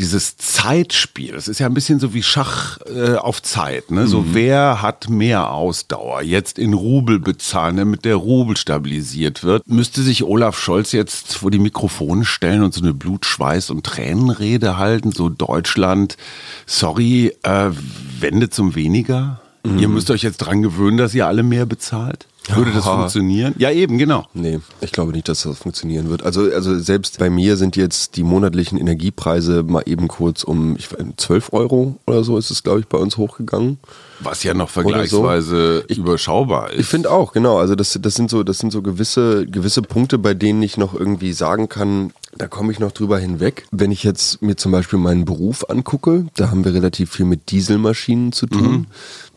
dieses 0.00 0.38
Zeitspiel, 0.38 1.32
das 1.32 1.46
ist 1.46 1.60
ja 1.60 1.66
ein 1.66 1.74
bisschen 1.74 2.00
so 2.00 2.14
wie 2.14 2.22
Schach 2.22 2.78
äh, 2.86 3.16
auf 3.16 3.42
Zeit. 3.42 3.90
Ne? 3.90 4.06
So 4.06 4.34
wer 4.34 4.80
hat 4.80 5.10
mehr 5.10 5.52
Ausdauer? 5.52 6.22
Jetzt 6.22 6.58
in 6.58 6.72
Rubel 6.72 7.18
bezahlen, 7.18 7.76
damit 7.76 8.06
der 8.06 8.16
Rubel 8.16 8.56
stabilisiert 8.56 9.44
wird. 9.44 9.68
Müsste 9.68 10.02
sich 10.02 10.24
Olaf 10.24 10.58
Scholz 10.58 10.92
jetzt 10.92 11.36
vor 11.36 11.50
die 11.50 11.58
Mikrofone 11.58 12.24
stellen 12.24 12.62
und 12.62 12.72
so 12.72 12.80
eine 12.80 12.94
Blut, 12.94 13.26
Schweiß 13.26 13.68
und 13.70 13.84
Tränenrede 13.84 14.78
halten? 14.78 15.12
So 15.12 15.28
Deutschland, 15.28 16.16
sorry, 16.64 17.34
äh, 17.42 17.70
Wende 18.18 18.48
zum 18.48 18.74
Weniger? 18.74 19.40
Ihr 19.62 19.88
müsst 19.88 20.10
euch 20.10 20.22
jetzt 20.22 20.38
dran 20.38 20.62
gewöhnen, 20.62 20.96
dass 20.96 21.14
ihr 21.14 21.26
alle 21.26 21.42
mehr 21.42 21.66
bezahlt? 21.66 22.26
Würde 22.56 22.72
das 22.72 22.84
Ja. 22.84 22.96
funktionieren? 22.96 23.54
Ja, 23.58 23.70
eben, 23.70 23.98
genau. 23.98 24.26
Nee, 24.34 24.60
ich 24.80 24.92
glaube 24.92 25.12
nicht, 25.12 25.28
dass 25.28 25.42
das 25.42 25.58
funktionieren 25.58 26.08
wird. 26.08 26.22
Also, 26.22 26.42
also 26.52 26.78
selbst 26.78 27.18
bei 27.18 27.30
mir 27.30 27.56
sind 27.56 27.76
jetzt 27.76 28.16
die 28.16 28.22
monatlichen 28.22 28.78
Energiepreise 28.78 29.62
mal 29.62 29.82
eben 29.86 30.08
kurz 30.08 30.42
um 30.44 30.76
ich, 30.76 30.92
weiß, 30.92 30.98
12 31.16 31.52
Euro 31.52 31.96
oder 32.06 32.24
so 32.24 32.38
ist 32.38 32.50
es, 32.50 32.62
glaube 32.62 32.80
ich, 32.80 32.86
bei 32.86 32.98
uns 32.98 33.16
hochgegangen. 33.16 33.78
Was 34.20 34.42
ja 34.42 34.52
noch 34.54 34.68
so. 34.68 34.82
vergleichsweise 34.82 35.84
überschaubar 35.88 36.70
ist. 36.72 36.80
Ich 36.80 36.86
finde 36.86 37.10
auch, 37.10 37.32
genau. 37.32 37.58
Also 37.58 37.74
das, 37.74 37.98
das 38.00 38.14
sind 38.14 38.30
so, 38.30 38.42
das 38.42 38.58
sind 38.58 38.72
so 38.72 38.82
gewisse, 38.82 39.46
gewisse 39.46 39.82
Punkte, 39.82 40.18
bei 40.18 40.34
denen 40.34 40.62
ich 40.62 40.76
noch 40.76 40.94
irgendwie 40.94 41.32
sagen 41.32 41.68
kann, 41.68 42.12
da 42.36 42.46
komme 42.46 42.70
ich 42.72 42.78
noch 42.78 42.92
drüber 42.92 43.18
hinweg. 43.18 43.66
Wenn 43.70 43.90
ich 43.90 44.04
jetzt 44.04 44.40
mir 44.42 44.56
zum 44.56 44.72
Beispiel 44.72 44.98
meinen 44.98 45.24
Beruf 45.24 45.68
angucke, 45.68 46.26
da 46.36 46.50
haben 46.50 46.64
wir 46.64 46.74
relativ 46.74 47.10
viel 47.12 47.26
mit 47.26 47.50
Dieselmaschinen 47.50 48.32
zu 48.32 48.46
tun. 48.46 48.86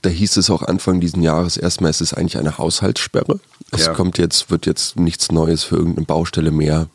Da 0.03 0.10
hieß 0.10 0.38
es 0.38 0.50
auch 0.50 0.62
Anfang 0.63 1.00
diesen 1.00 1.24
Jahres 1.24 1.57
erstmal, 1.57 1.89
es 1.89 2.01
ist 2.01 2.13
eigentlich 2.13 2.38
eine 2.38 2.57
Haushaltssperre. 2.57 3.39
Es 3.72 3.86
Ja. 3.88 3.93
kommt 3.93 4.17
jetzt, 4.17 4.51
wird 4.51 4.65
jetzt 4.65 4.98
nichts 5.00 5.31
Neues 5.31 5.63
für 5.63 5.77
irgendeine 5.77 6.05
Baustelle 6.05 6.51
mehr 6.51 6.88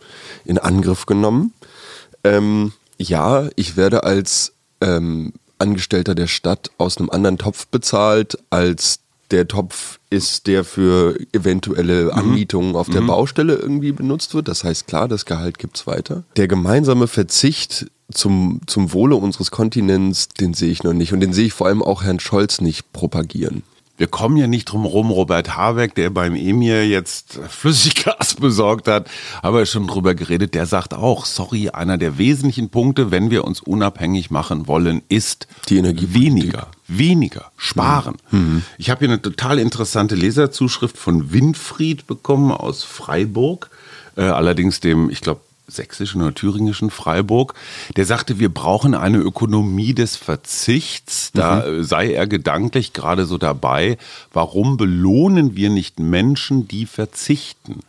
in 0.45 0.59
Angriff 0.59 1.07
genommen. 1.07 1.53
Ähm, 2.23 2.73
ja, 2.99 3.49
ich 3.57 3.77
werde 3.77 4.05
als 4.05 4.53
ähm, 4.83 5.33
Angestellter 5.59 6.15
der 6.15 6.27
Stadt 6.27 6.71
aus 6.79 6.99
einem 6.99 7.09
anderen 7.11 7.39
Topf 7.39 7.67
bezahlt, 7.69 8.39
als 8.51 9.01
der 9.31 9.49
Topf 9.49 9.99
ist, 10.11 10.47
der 10.47 10.65
für 10.65 11.19
eventuelle 11.33 12.13
Anmietungen 12.15 12.77
auf 12.77 12.89
der 12.91 13.01
Baustelle 13.03 13.55
irgendwie 13.55 13.93
benutzt 13.93 14.35
wird. 14.35 14.49
Das 14.49 14.65
heißt, 14.65 14.87
klar, 14.87 15.09
das 15.09 15.25
Gehalt 15.25 15.59
gibt's 15.59 15.87
weiter. 15.87 16.25
Der 16.37 16.49
gemeinsame 16.49 17.09
Verzicht 17.09 17.87
zum, 18.13 18.61
zum 18.67 18.93
Wohle 18.93 19.17
unseres 19.17 19.51
Kontinents, 19.51 20.29
den 20.29 20.55
sehe 20.55 20.71
ich 20.71 20.83
noch 20.83 20.95
nicht. 20.95 21.13
Und 21.13 21.21
den 21.21 21.33
sehe 21.33 21.47
ich 21.47 21.53
vor 21.53 21.67
allem 21.67 21.83
auch 21.83 22.03
Herrn 22.03 22.21
Scholz 22.21 22.61
nicht 22.61 22.93
propagieren. 22.93 23.63
Wir 23.99 24.07
kommen 24.07 24.37
ja 24.37 24.47
nicht 24.47 24.67
drum 24.67 24.85
rum, 24.87 25.11
Robert 25.11 25.57
Habeck, 25.57 25.97
der 25.97 26.11
beim 26.11 26.37
Emir 26.37 26.87
jetzt 26.87 27.41
Flüssiggas 27.49 28.35
besorgt 28.41 28.87
hat, 28.87 29.11
aber 29.43 29.67
schon 29.67 29.89
drüber 29.89 30.15
geredet, 30.15 30.55
der 30.55 30.67
sagt 30.67 30.95
auch, 30.95 31.27
sorry, 31.27 31.71
einer 31.71 31.99
der 31.99 32.17
wesentlichen 32.17 32.71
Punkte, 32.71 33.11
wenn 33.11 33.33
wir 33.33 33.45
uns 33.45 33.61
unabhängig 33.61 34.31
machen 34.31 34.69
wollen, 34.69 35.03
ist 35.09 35.49
Die 35.69 35.79
Energiepolitik. 35.79 36.23
weniger, 36.45 36.69
weniger, 36.87 37.51
sparen. 37.57 38.19
Ich 38.79 38.89
habe 38.89 39.01
hier 39.01 39.09
eine 39.09 39.21
total 39.21 39.59
interessante 39.59 40.15
Leserzuschrift 40.15 40.97
von 40.97 41.33
Winfried 41.33 42.07
bekommen 42.07 42.53
aus 42.53 42.85
Freiburg, 42.85 43.69
äh, 44.17 44.23
allerdings 44.23 44.79
dem, 44.79 45.11
ich 45.11 45.23
glaube, 45.23 45.41
sächsischen 45.69 46.23
oder 46.23 46.35
thüringischen 46.35 46.91
Freiburg, 46.91 47.55
der 47.97 48.07
sagte, 48.07 48.39
wir 48.39 48.49
brauchen 48.49 48.95
eine 48.95 49.19
Ökonomie 49.19 49.95
des 49.95 50.17
Verzichts. 50.17 51.31
Da 51.33 51.65
äh, 51.65 51.85
sei 51.85 52.13
er 52.13 52.27
gedanklich 52.27 52.93
gerade 52.93 53.27
so 53.27 53.39
dabei. 53.39 53.99
Warum 54.33 54.77
belohnen 54.77 55.55
wir 55.55 55.71
nicht 55.71 56.01
Menschen, 56.01 56.67
die 56.67 56.87
verzichten? 56.87 57.81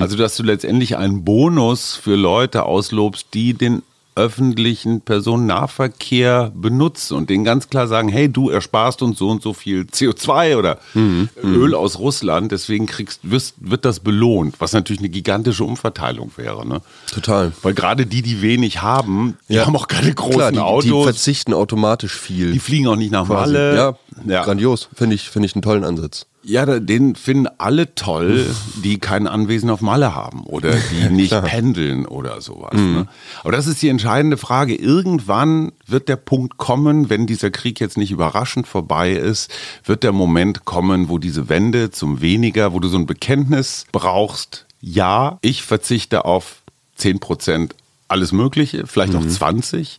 Also, 0.00 0.16
dass 0.16 0.36
du 0.36 0.42
letztendlich 0.42 0.96
einen 0.96 1.24
Bonus 1.24 1.94
für 1.94 2.16
Leute 2.16 2.64
auslobst, 2.64 3.28
die 3.34 3.54
den 3.54 3.82
öffentlichen 4.16 5.02
Personennahverkehr 5.02 6.50
benutzen 6.54 7.16
und 7.16 7.30
denen 7.30 7.44
ganz 7.44 7.68
klar 7.68 7.86
sagen, 7.86 8.08
hey, 8.08 8.28
du 8.28 8.50
ersparst 8.50 9.02
uns 9.02 9.18
so 9.18 9.28
und 9.28 9.42
so 9.42 9.52
viel 9.52 9.82
CO2 9.82 10.56
oder 10.56 10.78
Öl 11.42 11.74
aus 11.74 11.98
Russland, 11.98 12.50
deswegen 12.52 12.86
kriegst, 12.86 13.20
wirst, 13.22 13.54
wird 13.58 13.84
das 13.84 14.00
belohnt, 14.00 14.56
was 14.58 14.72
natürlich 14.72 15.00
eine 15.00 15.08
gigantische 15.08 15.64
Umverteilung 15.64 16.30
wäre. 16.36 16.66
Ne? 16.66 16.80
Total. 17.12 17.52
Weil 17.62 17.74
gerade 17.74 18.06
die, 18.06 18.22
die 18.22 18.42
wenig 18.42 18.82
haben, 18.82 19.36
die 19.48 19.54
Ja. 19.54 19.66
haben 19.66 19.76
auch 19.76 19.88
keine 19.88 20.12
großen 20.14 20.34
Klar, 20.36 20.50
die, 20.50 20.56
die 20.56 20.62
Autos, 20.92 21.04
verzichten 21.04 21.52
automatisch 21.54 22.14
viel. 22.14 22.52
die 22.52 22.58
fliegen 22.58 22.88
auch 22.88 22.96
nicht 22.96 23.12
nach. 23.12 23.26
Malle. 23.28 23.76
Ja, 23.76 23.94
ja. 24.24 24.44
grandios. 24.44 24.88
Finde 24.94 25.14
ich, 25.14 25.30
finde 25.30 25.46
ich 25.46 25.54
einen 25.54 25.62
tollen 25.62 25.84
Ansatz. 25.84 26.26
Ja, 26.42 26.64
den 26.78 27.16
finden 27.16 27.48
alle 27.58 27.96
toll, 27.96 28.46
die 28.84 28.98
kein 28.98 29.26
Anwesen 29.26 29.68
auf 29.68 29.80
Malle 29.80 30.14
haben 30.14 30.44
oder 30.44 30.76
die 30.76 31.08
nicht 31.12 31.32
pendeln 31.42 32.06
oder 32.06 32.40
sowas. 32.40 32.74
Ne? 32.74 33.08
Aber 33.42 33.50
das 33.50 33.66
ist 33.66 33.82
die 33.82 33.88
entscheidende 33.88 34.36
Frage. 34.36 34.76
Irgendwann 34.76 35.72
wird 35.88 36.08
der 36.08 36.14
Punkt 36.14 36.56
kommen, 36.56 37.10
wenn 37.10 37.26
dieser 37.26 37.50
Krieg 37.50 37.80
jetzt 37.80 37.98
nicht 37.98 38.12
überraschend 38.12 38.68
vorbei 38.68 39.12
ist, 39.12 39.50
wird 39.84 40.04
der 40.04 40.12
Moment 40.12 40.64
kommen, 40.64 41.08
wo 41.08 41.18
diese 41.18 41.48
Wende 41.48 41.90
zum 41.90 42.20
Weniger, 42.20 42.72
wo 42.72 42.78
du 42.78 42.86
so 42.86 42.96
ein 42.96 43.06
Bekenntnis 43.06 43.84
brauchst. 43.90 44.66
Ja, 44.80 45.38
ich 45.42 45.64
verzichte 45.64 46.24
auf 46.24 46.62
10 46.94 47.18
Prozent 47.18 47.74
alles 48.06 48.30
Mögliche, 48.30 48.86
vielleicht 48.86 49.16
auch 49.16 49.26
20 49.26 49.98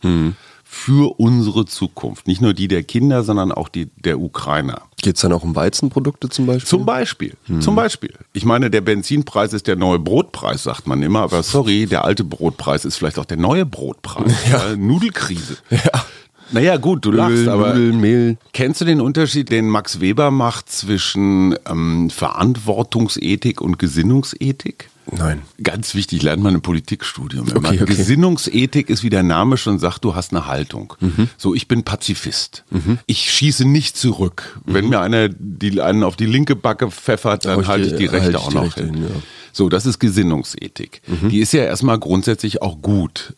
für 0.70 1.18
unsere 1.18 1.64
Zukunft. 1.64 2.28
Nicht 2.28 2.42
nur 2.42 2.52
die 2.52 2.68
der 2.68 2.82
Kinder, 2.82 3.24
sondern 3.24 3.52
auch 3.52 3.70
die 3.70 3.86
der 3.96 4.20
Ukrainer. 4.20 4.82
Geht 5.00 5.16
es 5.16 5.22
dann 5.22 5.32
auch 5.32 5.42
um 5.42 5.56
Weizenprodukte 5.56 6.28
zum 6.28 6.44
Beispiel? 6.44 6.68
Zum 6.68 6.84
Beispiel, 6.84 7.32
zum 7.60 7.74
Beispiel. 7.74 8.12
Ich 8.34 8.44
meine, 8.44 8.70
der 8.70 8.82
Benzinpreis 8.82 9.54
ist 9.54 9.66
der 9.66 9.76
neue 9.76 9.98
Brotpreis, 9.98 10.64
sagt 10.64 10.86
man 10.86 11.02
immer, 11.02 11.20
aber 11.20 11.42
sorry, 11.42 11.86
der 11.86 12.04
alte 12.04 12.22
Brotpreis 12.22 12.84
ist 12.84 12.96
vielleicht 12.96 13.18
auch 13.18 13.24
der 13.24 13.38
neue 13.38 13.64
Brotpreis. 13.64 14.34
Ja. 14.50 14.76
Nudelkrise. 14.76 15.56
Ja. 15.70 16.04
Naja, 16.50 16.76
gut, 16.76 17.04
du 17.04 17.12
lachst, 17.12 17.36
Öl, 17.38 17.48
aber 17.48 17.68
Nudeln, 17.74 18.00
Mehl. 18.00 18.36
kennst 18.52 18.80
du 18.80 18.84
den 18.84 19.00
Unterschied, 19.00 19.50
den 19.50 19.68
Max 19.68 20.00
Weber 20.00 20.30
macht 20.30 20.70
zwischen 20.70 21.56
ähm, 21.66 22.08
Verantwortungsethik 22.10 23.60
und 23.60 23.78
Gesinnungsethik? 23.78 24.90
Nein. 25.10 25.42
Ganz 25.62 25.94
wichtig, 25.94 26.22
lernt 26.22 26.42
man 26.42 26.54
im 26.54 26.60
Politikstudium. 26.60 27.48
Okay, 27.54 27.80
okay. 27.82 27.84
Gesinnungsethik 27.84 28.90
ist, 28.90 29.02
wie 29.02 29.10
der 29.10 29.22
Name 29.22 29.56
schon 29.56 29.78
sagt, 29.78 30.04
du 30.04 30.14
hast 30.14 30.32
eine 30.32 30.46
Haltung. 30.46 30.94
Mhm. 31.00 31.28
So, 31.36 31.54
ich 31.54 31.68
bin 31.68 31.82
Pazifist. 31.82 32.64
Ich 33.06 33.30
schieße 33.30 33.64
nicht 33.64 33.96
zurück. 33.96 34.60
Wenn 34.64 34.88
mir 34.88 35.00
einer 35.00 35.28
die, 35.28 35.80
einen 35.80 36.02
auf 36.02 36.16
die 36.16 36.26
linke 36.26 36.56
Backe 36.56 36.90
pfeffert, 36.90 37.44
dann 37.44 37.60
ich 37.60 37.66
halte 37.66 37.86
ich 37.86 37.96
die 37.96 38.06
rechte 38.06 38.22
halte 38.22 38.30
ich 38.30 38.36
auch 38.36 38.48
die 38.48 38.54
noch 38.54 38.64
rechte 38.64 38.84
hin. 38.84 38.94
hin, 38.94 39.02
ja. 39.04 39.22
So, 39.52 39.68
das 39.68 39.86
ist 39.86 39.98
Gesinnungsethik. 39.98 41.02
Die 41.30 41.40
ist 41.40 41.52
ja 41.52 41.64
erstmal 41.64 41.98
grundsätzlich 41.98 42.62
auch 42.62 42.80
gut. 42.82 43.34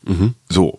So. 0.48 0.78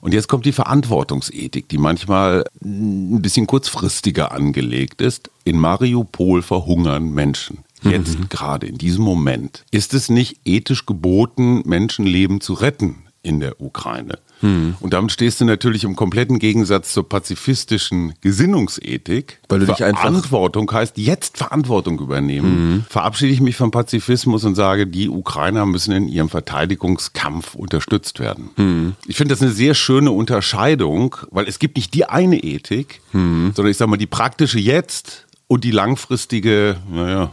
Und 0.00 0.14
jetzt 0.14 0.28
kommt 0.28 0.46
die 0.46 0.52
Verantwortungsethik, 0.52 1.68
die 1.68 1.78
manchmal 1.78 2.44
ein 2.62 3.22
bisschen 3.22 3.46
kurzfristiger 3.48 4.30
angelegt 4.30 5.00
ist. 5.00 5.30
In 5.44 5.58
Mariupol 5.58 6.42
verhungern 6.42 7.10
Menschen. 7.10 7.64
Jetzt 7.90 8.30
gerade 8.30 8.66
in 8.66 8.78
diesem 8.78 9.04
Moment. 9.04 9.64
Ist 9.70 9.94
es 9.94 10.08
nicht 10.08 10.40
ethisch 10.44 10.86
geboten, 10.86 11.62
Menschenleben 11.64 12.40
zu 12.40 12.54
retten 12.54 12.96
in 13.22 13.40
der 13.40 13.60
Ukraine? 13.60 14.18
Und 14.42 14.92
damit 14.92 15.12
stehst 15.12 15.40
du 15.40 15.46
natürlich 15.46 15.82
im 15.84 15.96
kompletten 15.96 16.38
Gegensatz 16.38 16.92
zur 16.92 17.08
pazifistischen 17.08 18.12
Gesinnungsethik. 18.20 19.40
Weil 19.48 19.60
du 19.60 19.66
dich 19.66 19.82
einfach- 19.82 20.02
Verantwortung 20.02 20.70
heißt, 20.70 20.98
jetzt 20.98 21.38
Verantwortung 21.38 21.98
übernehmen. 22.00 22.84
Verabschiede 22.90 23.32
ich 23.32 23.40
mich 23.40 23.56
vom 23.56 23.70
Pazifismus 23.70 24.44
und 24.44 24.54
sage, 24.54 24.86
die 24.86 25.08
Ukrainer 25.08 25.64
müssen 25.64 25.92
in 25.92 26.06
ihrem 26.08 26.28
Verteidigungskampf 26.28 27.54
unterstützt 27.54 28.20
werden. 28.20 28.94
Ich 29.06 29.16
finde 29.16 29.32
das 29.34 29.42
eine 29.42 29.52
sehr 29.52 29.74
schöne 29.74 30.10
Unterscheidung, 30.10 31.16
weil 31.30 31.48
es 31.48 31.58
gibt 31.58 31.76
nicht 31.76 31.94
die 31.94 32.04
eine 32.04 32.38
Ethik, 32.42 33.00
sondern 33.12 33.66
ich 33.68 33.76
sage 33.78 33.90
mal 33.90 33.96
die 33.96 34.06
praktische 34.06 34.58
jetzt 34.58 35.25
und 35.48 35.64
die 35.64 35.70
langfristige, 35.70 36.76
naja, 36.90 37.30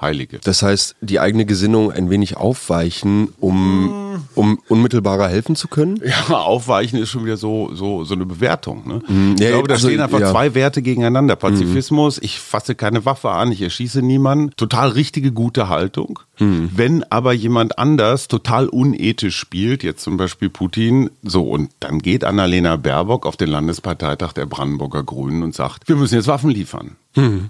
heilige. 0.00 0.40
Das 0.44 0.62
heißt, 0.62 0.96
die 1.00 1.20
eigene 1.20 1.46
Gesinnung 1.46 1.92
ein 1.92 2.10
wenig 2.10 2.36
aufweichen, 2.36 3.28
um, 3.40 3.88
um 4.34 4.58
unmittelbarer 4.68 5.28
helfen 5.28 5.56
zu 5.56 5.68
können? 5.68 6.00
Ja, 6.04 6.36
aufweichen 6.38 6.98
ist 6.98 7.10
schon 7.10 7.24
wieder 7.24 7.36
so, 7.36 7.74
so, 7.74 8.04
so 8.04 8.14
eine 8.14 8.26
Bewertung. 8.26 8.86
Ne? 8.86 9.34
ich 9.34 9.40
ja, 9.40 9.50
glaube, 9.50 9.68
da 9.68 9.74
also, 9.74 9.88
stehen 9.88 10.00
einfach 10.00 10.20
ja. 10.20 10.30
zwei 10.30 10.54
Werte 10.54 10.82
gegeneinander. 10.82 11.36
Pazifismus, 11.36 12.18
ich 12.20 12.38
fasse 12.38 12.74
keine 12.74 13.04
Waffe 13.04 13.30
an, 13.30 13.52
ich 13.52 13.62
erschieße 13.62 14.02
niemanden. 14.02 14.52
Total 14.56 14.90
richtige, 14.90 15.32
gute 15.32 15.68
Haltung. 15.68 16.20
Wenn 16.36 17.04
aber 17.04 17.32
jemand 17.32 17.78
anders 17.78 18.26
total 18.26 18.68
unethisch 18.68 19.36
spielt, 19.36 19.84
jetzt 19.84 20.02
zum 20.02 20.16
Beispiel 20.16 20.50
Putin, 20.50 21.10
so, 21.22 21.42
und 21.44 21.70
dann 21.78 22.00
geht 22.00 22.24
Annalena 22.24 22.76
Baerbock 22.76 23.24
auf 23.24 23.36
den 23.36 23.50
Landesparteitag 23.50 24.32
der 24.32 24.46
Brandenburger 24.46 25.04
Grünen 25.04 25.44
und 25.44 25.54
sagt, 25.54 25.88
wir 25.88 25.94
müssen 25.94 26.16
jetzt 26.16 26.26
Waffen 26.26 26.50
liefern. 26.50 26.96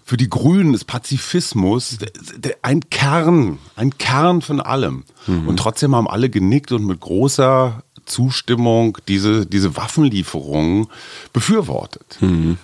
Für 0.04 0.18
die 0.18 0.28
Grünen 0.28 0.75
ist 0.75 0.85
Pazifismus 0.85 1.97
ein 2.61 2.90
Kern, 2.90 3.59
ein 3.76 3.97
Kern 3.97 4.42
von 4.42 4.61
allem. 4.61 5.04
Und 5.26 5.59
trotzdem 5.59 5.95
haben 5.95 6.09
alle 6.09 6.31
genickt 6.31 6.73
und 6.73 6.87
mit 6.87 7.00
großer 7.00 7.83
Zustimmung 8.07 8.97
diese, 9.09 9.47
diese 9.47 9.76
Waffenlieferungen 9.76 10.87
befürwortet. 11.33 12.19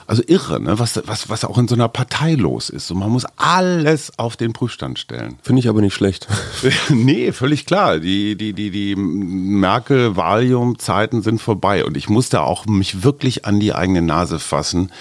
Also 0.06 0.22
irre, 0.26 0.60
ne? 0.60 0.78
was, 0.78 1.00
was, 1.06 1.30
was 1.30 1.44
auch 1.44 1.58
in 1.58 1.68
so 1.68 1.74
einer 1.74 1.88
Partei 1.88 2.34
los 2.34 2.68
ist. 2.68 2.90
Und 2.90 2.98
man 2.98 3.10
muss 3.10 3.24
alles 3.36 4.18
auf 4.18 4.36
den 4.36 4.52
Prüfstand 4.52 4.98
stellen. 4.98 5.38
Finde 5.42 5.60
ich 5.60 5.68
aber 5.68 5.80
nicht 5.80 5.94
schlecht. 5.94 6.26
nee, 6.90 7.30
völlig 7.32 7.64
klar. 7.66 7.98
Die, 7.98 8.36
die, 8.36 8.52
die, 8.52 8.70
die 8.70 8.94
Merkel-Valium-Zeiten 8.96 11.22
sind 11.22 11.40
vorbei. 11.40 11.84
Und 11.84 11.96
ich 11.96 12.08
musste 12.08 12.42
auch 12.42 12.66
mich 12.66 13.02
wirklich 13.02 13.46
an 13.46 13.58
die 13.60 13.74
eigene 13.74 14.02
Nase 14.02 14.38
fassen. 14.38 14.92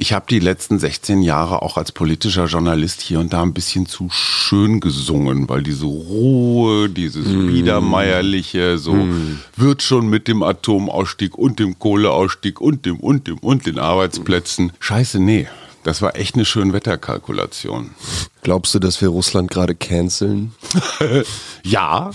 Ich 0.00 0.12
habe 0.12 0.26
die 0.30 0.38
letzten 0.38 0.78
16 0.78 1.22
Jahre 1.22 1.60
auch 1.62 1.76
als 1.76 1.90
politischer 1.90 2.44
Journalist 2.44 3.00
hier 3.00 3.18
und 3.18 3.32
da 3.32 3.42
ein 3.42 3.52
bisschen 3.52 3.86
zu 3.86 4.08
schön 4.10 4.78
gesungen, 4.78 5.48
weil 5.48 5.64
diese 5.64 5.86
Ruhe, 5.86 6.88
dieses 6.88 7.26
Biedermeierliche, 7.26 8.78
so 8.78 8.96
wird 9.56 9.82
schon 9.82 10.08
mit 10.08 10.28
dem 10.28 10.44
Atomausstieg 10.44 11.36
und 11.36 11.58
dem 11.58 11.80
Kohleausstieg 11.80 12.60
und 12.60 12.86
dem 12.86 13.00
und 13.00 13.26
dem 13.26 13.38
und 13.38 13.66
den 13.66 13.80
Arbeitsplätzen. 13.80 14.72
Scheiße, 14.78 15.18
nee. 15.18 15.48
Das 15.84 16.02
war 16.02 16.16
echt 16.16 16.34
eine 16.34 16.44
Schönwetterkalkulation. 16.44 17.90
Glaubst 18.42 18.74
du, 18.74 18.78
dass 18.78 19.00
wir 19.00 19.08
Russland 19.08 19.50
gerade 19.50 19.74
canceln? 19.74 20.52
Ja, 21.64 22.12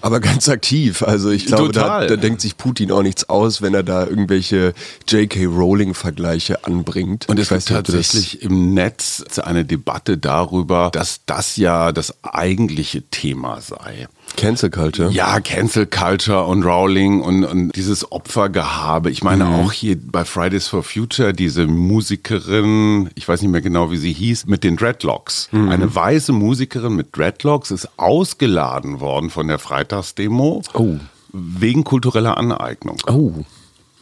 Aber 0.00 0.20
ganz 0.20 0.48
aktiv. 0.48 1.02
Also 1.02 1.30
ich 1.30 1.46
glaube, 1.46 1.70
da, 1.72 2.06
da 2.06 2.16
denkt 2.16 2.40
sich 2.40 2.56
Putin 2.56 2.90
auch 2.90 3.02
nichts 3.02 3.28
aus, 3.28 3.62
wenn 3.62 3.74
er 3.74 3.82
da 3.82 4.04
irgendwelche 4.06 4.74
J.K. 5.06 5.44
Rowling-Vergleiche 5.44 6.64
anbringt. 6.64 7.28
Und 7.28 7.38
es 7.38 7.46
Ich 7.46 7.50
weiß 7.52 7.66
gibt 7.66 7.86
tatsächlich 7.86 8.42
im 8.42 8.74
Netz 8.74 9.22
eine 9.38 9.64
Debatte 9.64 10.18
darüber, 10.18 10.90
dass 10.92 11.20
das 11.26 11.56
ja 11.56 11.92
das 11.92 12.14
eigentliche 12.22 13.02
Thema 13.02 13.60
sei. 13.60 14.08
Cancel 14.36 14.70
Culture. 14.70 15.10
Ja, 15.10 15.40
Cancel 15.40 15.86
Culture 15.86 16.44
und 16.46 16.62
Rowling 16.64 17.20
und, 17.20 17.44
und 17.44 17.72
dieses 17.76 18.10
Opfergehabe. 18.10 19.10
Ich 19.10 19.22
meine 19.22 19.44
Mhm. 19.44 19.54
auch 19.54 19.72
hier 19.72 19.96
bei 20.00 20.24
Fridays 20.24 20.66
for 20.68 20.82
Future 20.82 21.32
diese 21.34 21.66
Musikerin, 21.66 23.10
ich 23.14 23.28
weiß 23.28 23.42
nicht 23.42 23.50
mehr 23.50 23.60
genau, 23.60 23.90
wie 23.90 23.96
sie 23.98 24.12
hieß, 24.12 24.46
mit 24.46 24.64
den 24.64 24.76
Dreadlocks. 24.76 25.48
Mhm. 25.52 25.68
Eine 25.68 25.94
weiße 25.94 26.32
Musikerin 26.32 26.94
mit 26.96 27.16
Dreadlocks 27.16 27.70
ist 27.70 27.88
ausgeladen 27.98 29.00
worden 29.00 29.30
von 29.30 29.48
der 29.48 29.58
Freitagsdemo 29.58 30.62
Oh. 30.74 30.96
wegen 31.32 31.84
kultureller 31.84 32.38
Aneignung. 32.38 32.96
Oh. 33.08 33.32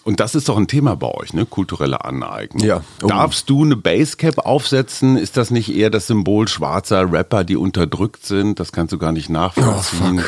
Und 0.08 0.20
das 0.20 0.34
ist 0.34 0.48
doch 0.48 0.56
ein 0.56 0.68
Thema 0.68 0.96
bei 0.96 1.08
euch, 1.08 1.34
ne? 1.34 1.44
Kulturelle 1.44 2.02
Aneignung. 2.02 2.64
Ja. 2.66 2.80
Oh. 3.02 3.08
Darfst 3.08 3.50
du 3.50 3.62
eine 3.62 3.76
Basecap 3.76 4.38
aufsetzen? 4.38 5.18
Ist 5.18 5.36
das 5.36 5.50
nicht 5.50 5.68
eher 5.68 5.90
das 5.90 6.06
Symbol 6.06 6.48
schwarzer 6.48 7.12
Rapper, 7.12 7.44
die 7.44 7.56
unterdrückt 7.56 8.24
sind? 8.24 8.58
Das 8.58 8.72
kannst 8.72 8.94
du 8.94 8.96
gar 8.96 9.12
nicht 9.12 9.28
nachvollziehen. 9.28 10.22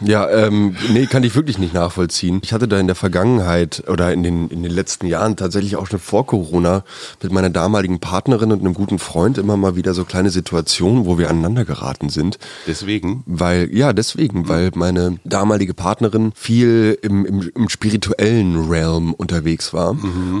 Ja, 0.00 0.28
ähm, 0.30 0.76
nee, 0.92 1.06
kann 1.06 1.24
ich 1.24 1.34
wirklich 1.34 1.58
nicht 1.58 1.74
nachvollziehen. 1.74 2.40
Ich 2.42 2.52
hatte 2.52 2.68
da 2.68 2.78
in 2.78 2.86
der 2.86 2.96
Vergangenheit 2.96 3.82
oder 3.88 4.12
in 4.12 4.22
den, 4.22 4.48
in 4.48 4.62
den 4.62 4.72
letzten 4.72 5.06
Jahren 5.06 5.36
tatsächlich 5.36 5.76
auch 5.76 5.86
schon 5.86 5.98
vor 5.98 6.26
Corona 6.26 6.84
mit 7.22 7.32
meiner 7.32 7.50
damaligen 7.50 7.98
Partnerin 7.98 8.52
und 8.52 8.60
einem 8.60 8.74
guten 8.74 8.98
Freund 8.98 9.38
immer 9.38 9.56
mal 9.56 9.76
wieder 9.76 9.94
so 9.94 10.04
kleine 10.04 10.30
Situationen, 10.30 11.06
wo 11.06 11.18
wir 11.18 11.30
aneinander 11.30 11.64
geraten 11.64 12.08
sind. 12.08 12.38
Deswegen. 12.66 13.22
Weil, 13.26 13.74
ja, 13.74 13.92
deswegen, 13.92 14.48
weil 14.48 14.70
meine 14.74 15.18
damalige 15.24 15.74
Partnerin 15.74 16.32
viel 16.34 16.98
im, 17.02 17.26
im, 17.26 17.50
im 17.54 17.68
spirituellen 17.68 18.68
Realm 18.68 19.14
unterwegs 19.14 19.72
war 19.72 19.96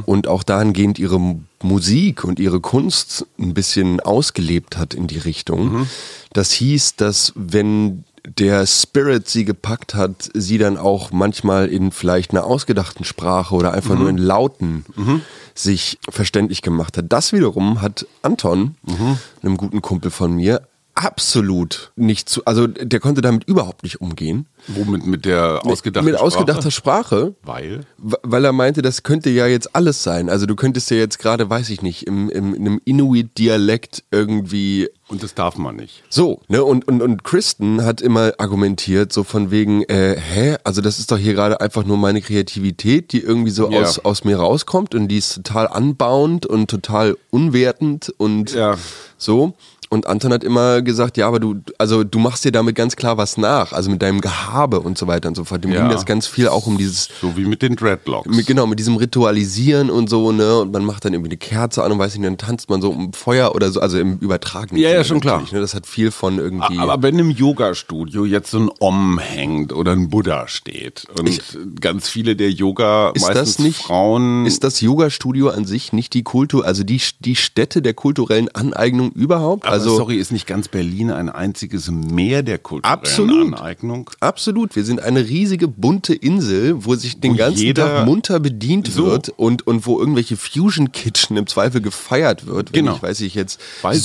und 0.06 0.28
auch 0.28 0.42
dahingehend 0.42 0.98
ihre 0.98 1.18
Musik 1.62 2.24
und 2.24 2.38
ihre 2.38 2.60
Kunst 2.60 3.26
ein 3.38 3.54
bisschen 3.54 4.00
ausgelebt 4.00 4.76
hat 4.76 4.94
in 4.94 5.06
die 5.06 5.18
Richtung. 5.18 5.88
Das 6.32 6.52
hieß, 6.52 6.96
dass 6.96 7.32
wenn 7.34 8.04
der 8.36 8.66
Spirit 8.66 9.28
sie 9.28 9.44
gepackt 9.44 9.94
hat, 9.94 10.28
sie 10.34 10.58
dann 10.58 10.76
auch 10.76 11.10
manchmal 11.12 11.68
in 11.68 11.92
vielleicht 11.92 12.32
einer 12.32 12.44
ausgedachten 12.44 13.04
Sprache 13.04 13.54
oder 13.54 13.72
einfach 13.72 13.96
nur 13.96 14.08
in 14.10 14.18
Lauten 14.18 14.84
sich 15.54 15.98
verständlich 16.08 16.62
gemacht 16.62 16.96
hat. 16.96 17.06
Das 17.08 17.32
wiederum 17.32 17.80
hat 17.80 18.06
Anton, 18.22 18.74
einem 19.42 19.56
guten 19.56 19.80
Kumpel 19.82 20.10
von 20.10 20.32
mir, 20.34 20.62
absolut 20.94 21.92
nicht 21.94 22.28
zu, 22.28 22.44
also 22.44 22.66
der 22.66 22.98
konnte 22.98 23.20
damit 23.20 23.44
überhaupt 23.44 23.84
nicht 23.84 24.00
umgehen. 24.00 24.46
Womit 24.66 25.06
mit 25.06 25.24
der 25.24 25.64
ausgedachten 25.64 26.04
Mit 26.06 26.14
Sprache? 26.16 26.26
ausgedachter 26.26 26.70
Sprache. 26.72 27.34
Weil? 27.44 27.80
w- 27.98 28.16
Weil 28.24 28.44
er 28.44 28.52
meinte, 28.52 28.82
das 28.82 29.04
könnte 29.04 29.30
ja 29.30 29.46
jetzt 29.46 29.76
alles 29.76 30.02
sein. 30.02 30.28
Also 30.28 30.46
du 30.46 30.56
könntest 30.56 30.90
ja 30.90 30.96
jetzt 30.96 31.20
gerade, 31.20 31.48
weiß 31.48 31.70
ich 31.70 31.82
nicht, 31.82 32.06
im, 32.08 32.28
im, 32.30 32.52
in 32.52 32.66
einem 32.66 32.80
Inuit-Dialekt 32.84 34.02
irgendwie 34.10 34.88
Und 35.08 35.22
das 35.22 35.34
darf 35.34 35.56
man 35.56 35.76
nicht. 35.76 36.02
so, 36.10 36.40
ne? 36.48 36.62
Und, 36.62 36.86
und, 36.86 37.00
und 37.00 37.24
Kristen 37.24 37.82
hat 37.84 38.00
immer 38.02 38.32
argumentiert, 38.36 39.10
so 39.12 39.24
von 39.24 39.50
wegen, 39.50 39.82
äh, 39.84 40.16
hä? 40.20 40.56
Also 40.64 40.82
das 40.82 40.98
ist 40.98 41.10
doch 41.10 41.16
hier 41.18 41.32
gerade 41.34 41.60
einfach 41.62 41.84
nur 41.84 41.96
meine 41.96 42.20
Kreativität, 42.20 43.12
die 43.12 43.20
irgendwie 43.20 43.50
so 43.50 43.70
Ja. 43.70 43.80
aus, 43.80 43.98
aus 44.00 44.24
mir 44.24 44.36
rauskommt 44.38 44.94
und 44.94 45.08
die 45.08 45.16
ist 45.18 45.34
total 45.36 45.66
anbauend 45.68 46.44
und 46.44 46.68
total 46.68 47.16
unwertend 47.30 48.12
und 48.18 48.52
Ja. 48.52 48.76
so. 49.16 49.54
Und 49.90 50.06
Anton 50.06 50.34
hat 50.34 50.44
immer 50.44 50.82
gesagt, 50.82 51.16
ja, 51.16 51.26
aber 51.26 51.40
du, 51.40 51.62
also 51.78 52.04
du 52.04 52.18
machst 52.18 52.44
dir 52.44 52.52
damit 52.52 52.74
ganz 52.74 52.94
klar 52.94 53.16
was 53.16 53.38
nach, 53.38 53.72
also 53.72 53.88
mit 53.90 54.02
deinem 54.02 54.20
Gehabe 54.20 54.80
und 54.80 54.98
so 54.98 55.06
weiter 55.06 55.28
und 55.30 55.34
so 55.34 55.44
fort. 55.44 55.64
Dem 55.64 55.72
Ja. 55.72 55.80
ging 55.80 55.88
das 55.88 56.04
ganz 56.04 56.26
viel 56.26 56.46
auch 56.48 56.66
um 56.66 56.76
dieses 56.76 57.08
So 57.22 57.34
wie 57.38 57.46
mit 57.46 57.62
den 57.62 57.74
Dreadlocks. 57.74 58.28
mit, 58.28 58.46
genau, 58.46 58.66
mit 58.66 58.78
diesem 58.78 58.96
Ritualisieren 58.96 59.88
und 59.88 60.10
so, 60.10 60.30
ne? 60.30 60.58
Und 60.58 60.72
man 60.72 60.84
macht 60.84 61.06
dann 61.06 61.14
irgendwie 61.14 61.30
eine 61.30 61.38
Kerze 61.38 61.82
an 61.84 61.92
und 61.92 61.98
weiß 61.98 62.14
nicht, 62.16 62.26
dann 62.26 62.36
tanzt 62.36 62.68
man 62.68 62.82
so 62.82 62.90
um 62.90 63.14
Feuer 63.14 63.54
oder 63.54 63.70
so, 63.70 63.80
also 63.80 63.98
im 63.98 64.18
übertragenen 64.18 64.82
Ja, 64.82 64.90
ja, 64.98 65.04
schon 65.04 65.20
klar. 65.20 65.42
Ne? 65.50 65.60
Das 65.60 65.74
hat 65.74 65.86
viel 65.86 66.10
von 66.10 66.38
irgendwie. 66.38 66.78
Aber 66.78 67.02
wenn 67.02 67.18
im 67.18 67.30
Yoga-Studio 67.30 68.24
jetzt 68.24 68.50
so 68.50 68.58
ein 68.58 68.70
Om 68.78 69.18
hängt 69.18 69.72
oder 69.72 69.92
ein 69.92 70.08
Buddha 70.08 70.48
steht 70.48 71.06
und 71.18 71.40
ganz 71.80 72.08
viele 72.08 72.36
der 72.36 72.50
Yoga, 72.50 73.10
ist 73.14 73.22
meistens 73.22 73.56
das 73.56 73.58
nicht, 73.58 73.82
Frauen, 73.82 74.46
ist 74.46 74.64
das 74.64 74.80
Yoga-Studio 74.80 75.48
an 75.50 75.64
sich 75.64 75.92
nicht 75.92 76.14
die 76.14 76.22
Kultur, 76.22 76.64
also 76.64 76.84
die, 76.84 77.00
die 77.20 77.36
Stätte 77.36 77.82
der 77.82 77.94
kulturellen 77.94 78.48
Aneignung 78.54 79.12
überhaupt? 79.12 79.64
aber 79.64 79.72
also, 79.74 79.96
sorry, 79.96 80.16
ist 80.16 80.32
nicht 80.32 80.46
ganz 80.46 80.68
Berlin 80.68 81.10
ein 81.10 81.28
einziges 81.28 81.90
Meer 81.90 82.42
der 82.42 82.58
kulturellen 82.58 82.98
Absolut. 82.98 83.54
Aneignung? 83.54 84.10
Absolut, 84.20 84.76
wir 84.76 84.84
sind 84.84 85.00
eine 85.00 85.26
riesige 85.28 85.68
bunte 85.68 86.14
Insel, 86.14 86.84
wo 86.84 86.94
sich 86.94 87.20
den 87.20 87.32
Wo 87.34 87.36
ganzen 87.36 87.74
Tag 87.74 88.06
munter 88.06 88.40
bedient 88.40 88.88
So. 88.88 89.06
wird 89.06 89.28
und, 89.30 89.66
und 89.66 89.86
wo 89.86 89.98
irgendwelche 89.98 90.36
Fusion 90.36 90.92
Kitchen 90.92 91.36
im 91.36 91.46
Zweifel 91.46 91.80
gefeiert 91.80 92.46
wird, 92.46 92.72
wenn 92.72 92.84
Genau. 92.84 92.96
ich 92.96 93.02
weiß 93.02 93.20
ich 93.20 93.34
jetzt 93.34 93.60
Weiß 93.82 93.98
ich. 93.98 94.04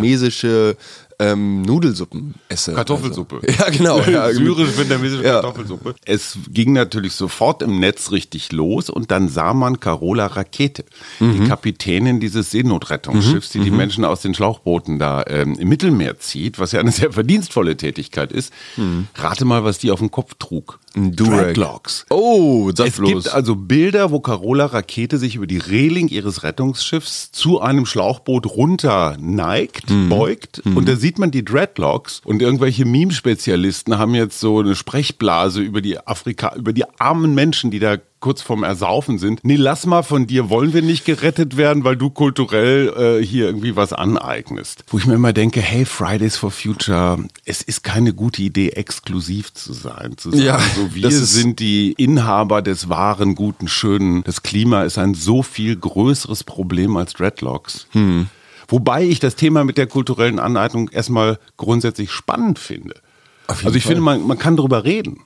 Syrisch-vietnamesische 0.00 0.76
ähm, 1.22 1.60
Nudelsuppen 1.62 2.34
esse. 2.48 2.72
Kartoffelsuppe. 2.72 3.40
Also. 3.46 3.58
Ja, 3.62 3.68
genau. 3.70 4.00
Ja, 4.10 4.32
Syrisch-vietnamesische 4.32 5.22
Ja. 5.22 5.32
Kartoffelsuppe. 5.42 5.94
Es 6.06 6.38
ging 6.48 6.72
natürlich 6.72 7.12
sofort 7.12 7.60
im 7.60 7.78
Netz 7.78 8.10
richtig 8.10 8.52
los 8.52 8.88
und 8.88 9.10
dann 9.10 9.28
sah 9.28 9.52
man 9.52 9.80
Carola 9.80 10.26
Rakete, 10.26 10.84
Mhm. 11.18 11.32
die 11.42 11.48
Kapitänin 11.48 12.20
dieses 12.20 12.50
Seenotrettungsschiffs, 12.52 13.50
die 13.50 13.60
die 13.60 13.70
Menschen 13.70 14.06
aus 14.06 14.22
den 14.22 14.32
Schlauchbooten 14.34 14.98
da 14.98 15.22
ähm, 15.26 15.56
im 15.58 15.68
Mittelmeer 15.68 16.18
zieht, 16.18 16.58
was 16.58 16.72
ja 16.72 16.80
eine 16.80 16.90
sehr 16.92 17.12
verdienstvolle 17.12 17.76
Tätigkeit 17.76 18.32
ist. 18.32 18.50
Rate 19.16 19.44
mal, 19.44 19.62
was 19.64 19.76
die 19.78 19.90
auf 19.90 19.98
dem 19.98 20.10
Kopf 20.10 20.34
trug. 20.38 20.78
Mhm. 20.94 21.02
Ein 21.04 21.16
Durag. 21.16 21.40
Dreadlocks. 21.54 22.06
Oh, 22.10 22.70
sag 22.74 22.88
Es 22.88 22.96
bloß. 22.96 23.08
gibt 23.24 23.34
also 23.34 23.54
Bilder, 23.56 24.10
wo 24.10 24.20
Carola 24.20 24.66
Rakete 24.66 25.18
sich 25.18 25.36
über 25.36 25.46
die 25.46 25.58
Reling 25.58 26.08
ihres 26.08 26.42
Rettungsschiffs 26.42 27.30
zu 27.32 27.60
einem 27.60 27.86
Schlauchboot 27.86 28.46
runter 28.46 29.16
neigt, 29.20 29.88
Mhm. 29.90 30.08
beugt 30.08 30.62
und 30.64 30.88
da 30.88 30.96
sieht 30.96 31.18
man 31.18 31.30
die 31.30 31.44
Dreadlocks 31.44 32.20
und 32.24 32.42
irgendwelche 32.42 32.84
Meme-Spezialisten 32.84 33.98
haben 33.98 34.14
jetzt 34.14 34.40
so 34.40 34.58
eine 34.60 34.74
Sprechblase 34.74 35.60
über 35.60 35.80
die 35.80 35.98
Afrika, 36.06 36.54
über 36.56 36.72
die 36.72 36.84
armen 36.98 37.34
Menschen, 37.34 37.70
die 37.70 37.78
da 37.78 37.96
kurz 38.20 38.42
vorm 38.42 38.62
Ersaufen 38.62 39.18
sind. 39.18 39.40
Nee, 39.42 39.56
lass 39.56 39.86
mal 39.86 40.02
von 40.02 40.26
dir, 40.26 40.50
wollen 40.50 40.72
wir 40.72 40.82
nicht 40.82 41.04
gerettet 41.04 41.56
werden, 41.56 41.84
weil 41.84 41.96
du 41.96 42.10
kulturell 42.10 43.20
äh, 43.20 43.24
hier 43.24 43.46
irgendwie 43.46 43.76
was 43.76 43.92
aneignest. 43.92 44.84
Wo 44.88 44.98
ich 44.98 45.06
mir 45.06 45.14
immer 45.14 45.32
denke, 45.32 45.60
hey, 45.60 45.84
Fridays 45.84 46.36
for 46.36 46.50
Future, 46.50 47.18
es 47.44 47.62
ist 47.62 47.82
keine 47.82 48.12
gute 48.12 48.42
Idee, 48.42 48.70
exklusiv 48.70 49.52
zu 49.54 49.72
sein. 49.72 50.16
Zu 50.16 50.30
sagen, 50.30 50.42
Ja, 50.44 50.60
so 50.76 50.94
wir 50.94 51.10
sind 51.10 51.60
die 51.60 51.92
Inhaber 51.92 52.62
des 52.62 52.88
wahren, 52.88 53.34
guten, 53.34 53.68
schönen. 53.68 54.22
Das 54.24 54.42
Klima 54.42 54.82
ist 54.82 54.98
ein 54.98 55.14
so 55.14 55.42
viel 55.42 55.76
größeres 55.76 56.44
Problem 56.44 56.96
als 56.96 57.14
Dreadlocks. 57.14 57.86
Hm. 57.90 58.28
Wobei 58.68 59.04
ich 59.04 59.18
das 59.18 59.34
Thema 59.34 59.64
mit 59.64 59.78
der 59.78 59.86
kulturellen 59.86 60.38
Aneignung 60.38 60.90
erstmal 60.90 61.38
grundsätzlich 61.56 62.12
spannend 62.12 62.58
finde. 62.58 62.94
Also 63.48 63.74
ich 63.74 63.82
Fall. 63.82 63.94
finde, 63.94 64.02
man, 64.02 64.26
man 64.26 64.38
kann 64.38 64.56
darüber 64.56 64.84
reden. 64.84 65.22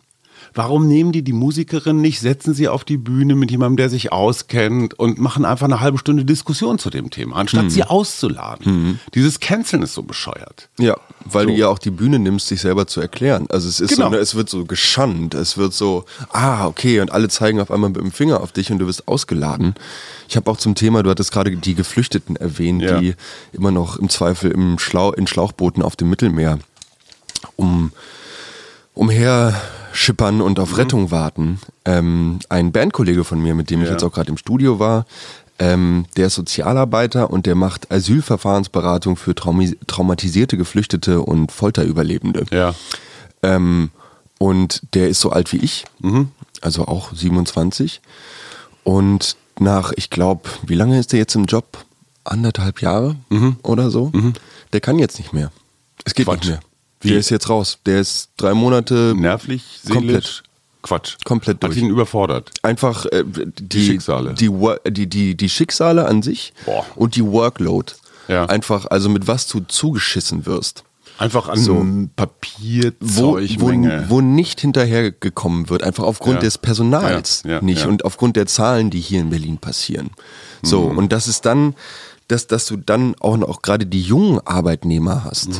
Warum 0.56 0.86
nehmen 0.86 1.10
die 1.10 1.22
die 1.22 1.32
Musikerin 1.32 2.00
nicht, 2.00 2.20
setzen 2.20 2.54
sie 2.54 2.68
auf 2.68 2.84
die 2.84 2.96
Bühne 2.96 3.34
mit 3.34 3.50
jemandem, 3.50 3.76
der 3.76 3.90
sich 3.90 4.12
auskennt 4.12 4.94
und 4.98 5.18
machen 5.18 5.44
einfach 5.44 5.64
eine 5.66 5.80
halbe 5.80 5.98
Stunde 5.98 6.24
Diskussion 6.24 6.78
zu 6.78 6.90
dem 6.90 7.10
Thema, 7.10 7.36
anstatt 7.36 7.62
Hm. 7.64 7.70
sie 7.70 7.82
auszuladen? 7.82 9.00
Dieses 9.14 9.40
Canceln 9.40 9.82
ist 9.82 9.94
so 9.94 10.04
bescheuert. 10.04 10.68
Ja, 10.78 10.96
weil 11.24 11.44
So. 11.46 11.50
du 11.50 11.56
ja 11.56 11.68
auch 11.68 11.78
die 11.80 11.90
Bühne 11.90 12.20
nimmst, 12.20 12.46
sich 12.46 12.60
selber 12.60 12.86
zu 12.86 13.00
erklären. 13.00 13.46
Also 13.50 13.68
es 13.68 13.80
ist 13.80 13.90
Genau. 13.90 14.06
so, 14.06 14.10
ne, 14.12 14.18
es 14.18 14.34
wird 14.36 14.48
so 14.48 14.64
geschannt, 14.64 15.34
es 15.34 15.58
wird 15.58 15.74
so, 15.74 16.04
ah, 16.30 16.66
okay, 16.66 17.00
und 17.00 17.10
alle 17.10 17.28
zeigen 17.28 17.60
auf 17.60 17.72
einmal 17.72 17.90
mit 17.90 18.00
dem 18.00 18.12
Finger 18.12 18.40
auf 18.40 18.52
dich 18.52 18.70
und 18.70 18.78
du 18.78 18.86
wirst 18.86 19.08
ausgeladen. 19.08 19.74
Ich 20.28 20.36
habe 20.36 20.48
auch 20.50 20.56
zum 20.56 20.76
Thema, 20.76 21.02
du 21.02 21.10
hattest 21.10 21.32
gerade 21.32 21.56
die 21.56 21.74
Geflüchteten 21.74 22.36
erwähnt, 22.36 22.82
Ja. 22.82 23.00
die 23.00 23.14
immer 23.52 23.72
noch 23.72 23.96
im 23.96 24.08
Zweifel 24.08 24.52
im 24.52 24.78
Schlau 24.78 25.12
in 25.12 25.26
Schlauchbooten 25.26 25.82
auf 25.82 25.96
dem 25.96 26.10
Mittelmeer 26.10 26.60
um 27.56 27.90
umher 28.94 29.60
schippern 29.94 30.40
und 30.40 30.58
auf 30.58 30.76
Rettung 30.76 31.10
warten. 31.10 31.60
Ähm, 31.84 32.40
ein 32.48 32.72
Bandkollege 32.72 33.24
von 33.24 33.40
mir, 33.40 33.54
mit 33.54 33.70
dem 33.70 33.80
ich 33.80 33.86
Ja. 33.86 33.92
jetzt 33.92 34.02
auch 34.04 34.12
gerade 34.12 34.30
im 34.30 34.36
Studio 34.36 34.78
war, 34.78 35.06
ähm, 35.58 36.06
der 36.16 36.26
ist 36.26 36.34
Sozialarbeiter 36.34 37.30
und 37.30 37.46
der 37.46 37.54
macht 37.54 37.90
Asylverfahrensberatung 37.92 39.16
für 39.16 39.32
traumi- 39.32 39.76
traumatisierte 39.86 40.56
Geflüchtete 40.56 41.20
und 41.22 41.52
Folterüberlebende. 41.52 42.44
Ja. 42.50 42.74
Ähm, 43.42 43.90
und 44.38 44.82
der 44.94 45.08
ist 45.08 45.20
so 45.20 45.30
alt 45.30 45.52
wie 45.52 45.58
ich, 45.58 45.84
also 46.60 46.86
auch 46.86 47.12
27. 47.14 48.00
Und 48.82 49.36
nach, 49.60 49.92
ich 49.96 50.10
glaube, 50.10 50.50
wie 50.66 50.74
lange 50.74 50.98
ist 50.98 51.12
der 51.12 51.20
jetzt 51.20 51.36
im 51.36 51.44
Job? 51.44 51.84
Anderthalb 52.24 52.80
Jahre 52.82 53.16
oder 53.62 53.90
so? 53.90 54.10
Der 54.72 54.80
kann 54.80 54.98
jetzt 54.98 55.18
nicht 55.18 55.32
mehr. 55.32 55.52
Es 56.04 56.14
geht 56.14 56.26
Quatsch. 56.26 56.40
nicht 56.40 56.48
mehr. 56.48 56.60
Wie? 57.04 57.10
Der 57.10 57.18
ist 57.18 57.30
jetzt 57.30 57.48
raus. 57.48 57.78
Der 57.86 58.00
ist 58.00 58.30
drei 58.36 58.54
Monate 58.54 59.14
Nervlich, 59.16 59.62
seelisch, 59.82 59.92
Komplett. 59.94 60.42
Quatsch. 60.82 61.16
Komplett 61.24 61.56
Hat 61.62 61.70
durch. 61.70 61.76
ihn 61.78 61.88
überfordert. 61.88 62.50
einfach 62.62 63.06
äh, 63.06 63.24
die, 63.24 63.86
Schicksale. 63.86 64.34
Die, 64.34 64.50
die, 64.90 65.06
die, 65.06 65.34
die 65.36 65.48
Schicksale 65.48 66.06
an 66.06 66.22
sich 66.22 66.52
Boah. 66.66 66.84
und 66.96 67.16
die 67.16 67.24
Workload. 67.24 67.92
Ja. 68.28 68.46
Einfach, 68.46 68.86
also 68.86 69.08
mit 69.08 69.26
was 69.26 69.46
du 69.48 69.60
zugeschissen 69.60 70.46
wirst. 70.46 70.84
Einfach 71.16 71.48
an 71.48 71.58
So. 71.58 71.86
Papier, 72.16 72.92
Wo, 73.00 73.36
wo, 73.38 73.68
wo 74.08 74.20
nicht 74.20 74.60
hinterhergekommen 74.62 75.70
wird, 75.70 75.82
einfach 75.84 76.02
aufgrund 76.04 76.36
Ja. 76.36 76.40
des 76.40 76.58
Personals 76.58 77.42
Ja, 77.46 77.60
nicht 77.62 77.86
und 77.86 78.04
aufgrund 78.04 78.34
der 78.36 78.46
Zahlen, 78.46 78.90
die 78.90 78.98
hier 79.00 79.20
in 79.20 79.30
Berlin 79.30 79.58
passieren. 79.58 80.10
So, 80.62 80.80
und 80.82 81.12
das 81.12 81.28
ist 81.28 81.46
dann, 81.46 81.74
dass, 82.28 82.46
dass 82.46 82.66
du 82.66 82.76
dann 82.78 83.14
auch 83.20 83.36
noch 83.36 83.62
gerade 83.62 83.86
die 83.86 84.00
jungen 84.02 84.40
Arbeitnehmer 84.44 85.24
hast. 85.24 85.50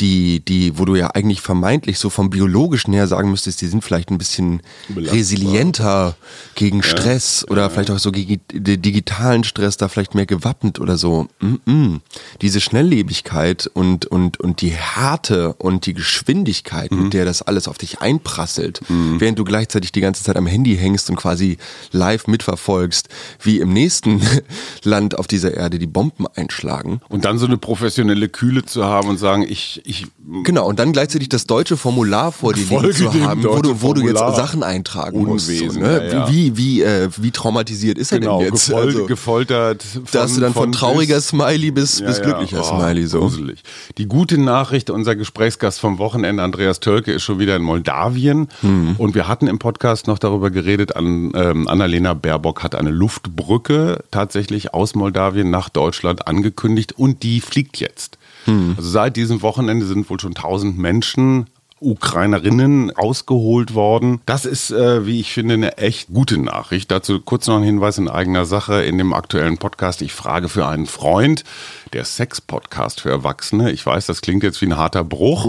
Die, 0.00 0.40
die, 0.40 0.78
wo 0.78 0.84
du 0.84 0.96
ja 0.96 1.08
eigentlich 1.14 1.40
vermeintlich 1.42 1.98
so 1.98 2.10
vom 2.10 2.30
biologischen 2.30 2.92
her 2.92 3.06
sagen 3.06 3.30
müsstest, 3.30 3.60
die 3.60 3.66
sind 3.66 3.84
vielleicht 3.84 4.10
ein 4.10 4.18
bisschen 4.18 4.62
Belastbar. 4.88 5.16
resilienter 5.18 6.16
gegen 6.54 6.82
Stress 6.82 7.46
oder 7.48 7.70
vielleicht 7.70 7.90
auch 7.90 7.98
so 7.98 8.10
gegen 8.10 8.40
di- 8.52 8.78
digitalen 8.78 9.44
Stress, 9.44 9.76
da 9.76 9.88
vielleicht 9.88 10.14
mehr 10.14 10.26
gewappnet 10.26 10.80
oder 10.80 10.96
so. 10.96 11.28
Mm 11.40 11.54
-mm. 11.66 12.00
Diese 12.40 12.60
Schnelllebigkeit 12.60 13.70
und, 13.74 14.06
und, 14.06 14.40
und 14.40 14.60
die 14.60 14.70
Härte 14.70 15.52
und 15.54 15.86
die 15.86 15.94
Geschwindigkeit, 15.94 16.90
mit 16.90 17.12
der 17.12 17.24
das 17.24 17.42
alles 17.42 17.68
auf 17.68 17.78
dich 17.78 18.00
einprasselt, 18.00 18.80
während 18.88 19.38
du 19.38 19.44
gleichzeitig 19.44 19.92
die 19.92 20.00
ganze 20.00 20.24
Zeit 20.24 20.36
am 20.36 20.46
Handy 20.46 20.76
hängst 20.76 21.10
und 21.10 21.16
quasi 21.16 21.58
live 21.92 22.26
mitverfolgst, 22.26 23.08
wie 23.42 23.58
im 23.60 23.72
nächsten 23.72 24.20
Land 24.84 25.18
auf 25.18 25.26
dieser 25.26 25.54
Erde 25.54 25.78
die 25.78 25.86
Bomben 25.86 26.26
einschlagen. 26.34 27.00
Und 27.08 27.24
dann 27.24 27.38
so 27.38 27.46
eine 27.46 27.58
professionelle 27.58 28.28
Kühle 28.28 28.64
zu 28.64 28.84
haben 28.84 29.08
und 29.08 29.18
sagen, 29.18 29.44
ich, 29.46 29.81
ich 29.84 30.06
Genau, 30.44 30.66
und 30.66 30.78
dann 30.78 30.92
gleichzeitig 30.92 31.28
das 31.28 31.46
deutsche 31.46 31.76
Formular 31.76 32.32
vor 32.32 32.54
dir 32.54 32.64
liegen 32.64 32.92
zu 32.92 33.12
haben, 33.22 33.44
wo 33.44 33.60
du, 33.60 33.82
wo 33.82 33.92
du 33.92 34.00
jetzt. 34.02 34.18
Sachen 34.18 34.62
eintragen 34.62 35.24
musst. 35.24 35.46
So, 35.46 35.52
Unwesen, 35.52 35.82
ne? 35.82 36.06
ja, 36.06 36.12
ja. 36.12 36.30
Wie, 36.30 36.56
wie, 36.56 36.82
äh, 36.82 37.08
wie 37.18 37.30
traumatisiert 37.30 37.98
ist 37.98 38.10
genau, 38.10 38.38
er 38.38 38.44
denn 38.46 38.54
jetzt? 38.54 38.66
gefol 38.68 38.82
Also, 38.86 39.06
gefoltert. 39.06 39.84
da 40.12 40.22
hast 40.22 40.36
du 40.36 40.40
dann 40.40 40.54
von, 40.54 40.70
bis- 40.70 40.80
trauriger 40.80 41.20
Smiley 41.20 41.70
bis, 41.70 41.98
Ja, 41.98 42.06
bis 42.06 42.22
glücklicher 42.22 42.60
Oh, 42.62 42.78
Smiley. 42.78 43.06
So. 43.06 43.20
Gruselig. 43.20 43.62
Die 43.98 44.06
gute 44.06 44.38
Nachricht, 44.38 44.88
unser 44.90 45.16
Gesprächsgast 45.16 45.80
vom 45.80 45.98
Wochenende, 45.98 46.42
Andreas 46.42 46.80
Tölke, 46.80 47.12
ist 47.12 47.22
schon 47.24 47.38
wieder 47.38 47.56
in 47.56 47.62
Moldawien. 47.62 48.48
Hm. 48.62 48.94
Und 48.96 49.14
wir 49.14 49.28
hatten 49.28 49.46
im 49.48 49.58
Podcast 49.58 50.06
noch 50.06 50.18
darüber 50.18 50.50
geredet, 50.50 50.96
an, 50.96 51.32
ähm, 51.34 51.68
Annalena 51.68 52.14
Baerbock 52.14 52.62
hat 52.62 52.74
eine 52.74 52.90
Luftbrücke 52.90 54.04
tatsächlich 54.10 54.72
aus 54.74 54.94
Moldawien 54.94 55.50
nach 55.50 55.68
Deutschland 55.68 56.26
angekündigt 56.26 56.92
und 56.92 57.22
die 57.22 57.40
fliegt 57.40 57.78
jetzt. 57.78 58.18
Hm. 58.44 58.74
Also 58.76 58.88
seit 58.88 59.16
diesem 59.16 59.42
Wochenende 59.42 59.86
sind 59.86 60.08
wohl 60.10 60.20
schon 60.20 60.34
1000 60.34 60.78
Menschen 60.78 61.46
Ukrainerinnen 61.84 62.90
ausgeholt 62.96 63.74
worden. 63.74 64.20
Das 64.26 64.44
ist, 64.44 64.70
äh, 64.70 65.06
wie 65.06 65.20
ich 65.20 65.32
finde, 65.32 65.54
eine 65.54 65.78
echt 65.78 66.08
gute 66.12 66.38
Nachricht. 66.38 66.90
Dazu 66.90 67.20
kurz 67.20 67.46
noch 67.46 67.56
ein 67.56 67.62
Hinweis 67.62 67.98
in 67.98 68.08
eigener 68.08 68.44
Sache 68.44 68.82
in 68.82 68.98
dem 68.98 69.12
aktuellen 69.12 69.58
Podcast. 69.58 70.02
Ich 70.02 70.12
frage 70.12 70.48
für 70.48 70.66
einen 70.66 70.86
Freund, 70.86 71.44
der 71.92 72.04
Sex-Podcast 72.04 73.00
für 73.02 73.10
Erwachsene. 73.10 73.70
Ich 73.72 73.84
weiß, 73.84 74.06
das 74.06 74.20
klingt 74.22 74.42
jetzt 74.42 74.60
wie 74.62 74.66
ein 74.66 74.76
harter 74.76 75.04
Bruch, 75.04 75.46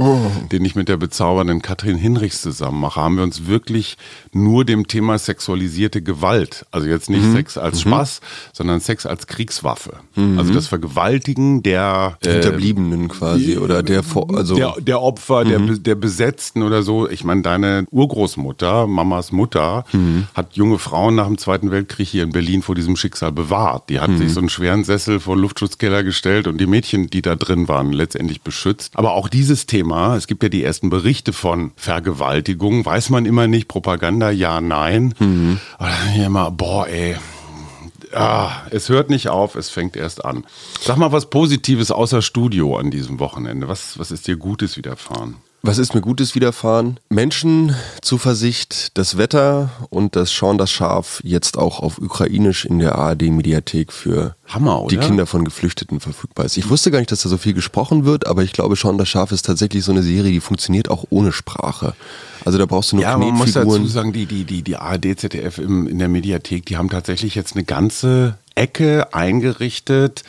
den 0.51 0.65
ich 0.65 0.75
mit 0.75 0.89
der 0.89 0.97
bezaubernden 0.97 1.61
Katrin 1.61 1.97
Hinrichs 1.97 2.41
zusammen 2.41 2.79
mache. 2.81 2.99
Haben 2.99 3.15
wir 3.17 3.23
uns 3.23 3.47
wirklich 3.47 3.97
nur 4.31 4.65
dem 4.65 4.87
Thema 4.87 5.17
sexualisierte 5.17 6.01
Gewalt, 6.01 6.65
also 6.71 6.87
jetzt 6.87 7.09
nicht 7.09 7.23
Sex 7.31 7.57
als 7.57 7.81
Spaß, 7.81 8.21
sondern 8.51 8.79
Sex 8.79 9.05
als 9.05 9.27
Kriegswaffe. 9.27 9.97
Also 10.37 10.53
das 10.53 10.67
Vergewaltigen 10.67 11.63
der 11.63 12.17
äh, 12.25 12.31
Hinterbliebenen 12.33 13.07
quasi 13.07 13.57
oder 13.57 13.83
der 13.83 14.03
also 14.33 14.55
der, 14.55 14.75
der 14.79 15.01
Opfer, 15.01 15.45
der, 15.45 15.59
Be- 15.59 15.79
der 15.79 15.95
Besetzten 15.95 16.22
oder 16.63 16.83
so. 16.83 17.09
Ich 17.09 17.23
meine, 17.23 17.41
deine 17.41 17.85
Urgroßmutter, 17.91 18.87
Mamas 18.87 19.31
Mutter, 19.31 19.85
hat 20.33 20.55
junge 20.55 20.79
Frauen 20.79 21.15
nach 21.15 21.27
dem 21.27 21.37
Zweiten 21.37 21.71
Weltkrieg 21.71 22.07
hier 22.07 22.23
in 22.23 22.31
Berlin 22.31 22.61
vor 22.61 22.75
diesem 22.75 22.95
Schicksal 22.95 23.31
bewahrt. 23.31 23.89
Die 23.89 23.99
hat 23.99 24.11
sich 24.17 24.33
so 24.33 24.39
einen 24.39 24.49
schweren 24.49 24.83
Sessel 24.83 25.19
vor 25.19 25.37
Luftschutzkeller 25.37 26.03
gestellt 26.03 26.47
und 26.47 26.59
die 26.59 26.67
Mädchen, 26.67 27.09
die 27.09 27.21
da 27.21 27.35
drin 27.35 27.67
waren, 27.67 27.91
letztendlich 27.91 28.41
beschützt. 28.41 28.93
Aber 28.95 29.13
auch 29.13 29.27
dieses 29.27 29.65
Thema, 29.65 30.15
es 30.15 30.27
gibt 30.27 30.43
ja 30.43 30.49
die 30.49 30.63
ersten 30.63 30.89
Berichte 30.89 31.33
von 31.33 31.71
Vergewaltigung, 31.75 32.85
weiß 32.85 33.09
man 33.09 33.25
immer 33.25 33.47
nicht, 33.47 33.67
Propaganda, 33.67 34.29
ja, 34.31 34.61
nein. 34.61 35.13
Aber 35.77 35.89
dann 35.89 36.15
ich 36.15 36.21
immer, 36.25 36.51
boah, 36.51 36.87
ey, 36.87 37.15
Ah, 38.15 38.61
es 38.69 38.89
hört 38.89 39.09
nicht 39.09 39.29
auf, 39.29 39.55
es 39.55 39.69
fängt 39.69 39.95
erst 39.95 40.23
an. 40.23 40.45
Sag 40.79 40.97
mal 40.97 41.11
was 41.11 41.29
Positives 41.29 41.89
außer 41.89 42.21
Studio 42.21 42.77
an 42.77 42.91
diesem 42.91 43.19
Wochenende. 43.19 43.67
Was, 43.67 43.97
was 43.97 44.11
ist 44.11 44.27
dir 44.27 44.37
Gutes 44.37 44.77
widerfahren? 44.77 45.37
Was 45.65 45.77
ist 45.77 45.95
mir 45.95 46.01
Gutes 46.01 46.35
widerfahren? 46.35 46.99
Menschen, 47.07 47.73
Zuversicht, 48.01 48.97
das 48.97 49.17
Wetter 49.17 49.69
und 49.89 50.17
das 50.17 50.33
Schauen 50.33 50.57
das 50.57 50.69
Schaf 50.69 51.21
jetzt 51.23 51.57
auch 51.57 51.79
auf 51.79 51.99
Ukrainisch 51.99 52.65
in 52.65 52.79
der 52.79 52.95
ARD-Mediathek 52.95 53.93
für 53.93 54.35
Hammer, 54.45 54.85
die? 54.91 54.97
Kinder 54.97 55.25
von 55.25 55.45
Geflüchteten 55.45 56.01
verfügbar 56.01 56.47
ist. 56.47 56.57
Ich 56.57 56.69
wusste 56.69 56.91
gar 56.91 56.99
nicht, 56.99 57.13
dass 57.13 57.21
da 57.21 57.29
so 57.29 57.37
viel 57.37 57.53
gesprochen 57.53 58.03
wird, 58.03 58.27
aber 58.27 58.43
ich 58.43 58.51
glaube, 58.51 58.75
Schauen 58.75 58.97
das 58.97 59.07
Schaf 59.07 59.31
ist 59.31 59.45
tatsächlich 59.45 59.85
so 59.85 59.93
eine 59.93 60.03
Serie, 60.03 60.33
die 60.33 60.41
funktioniert 60.41 60.89
auch 60.91 61.05
ohne 61.11 61.31
Sprache. 61.31 61.93
Also 62.43 62.57
da 62.57 62.65
brauchst 62.65 62.91
du 62.91 62.97
nur 62.97 63.03
Ja, 63.05 63.17
man 63.17 63.29
muss 63.29 63.53
dazu 63.53 63.67
Knetfiguren. 63.69 63.87
sagen, 63.87 64.11
die, 64.11 64.25
die, 64.25 64.43
die, 64.43 64.63
die 64.63 64.75
ARD, 64.75 65.17
ZDF 65.17 65.59
im, 65.59 65.87
in 65.87 65.97
der 65.97 66.09
Mediathek, 66.09 66.65
die 66.65 66.75
haben 66.75 66.89
tatsächlich 66.89 67.35
jetzt 67.35 67.55
eine 67.55 67.63
ganze 67.63 68.37
Ecke 68.55 69.13
eingerichtet, 69.13 70.23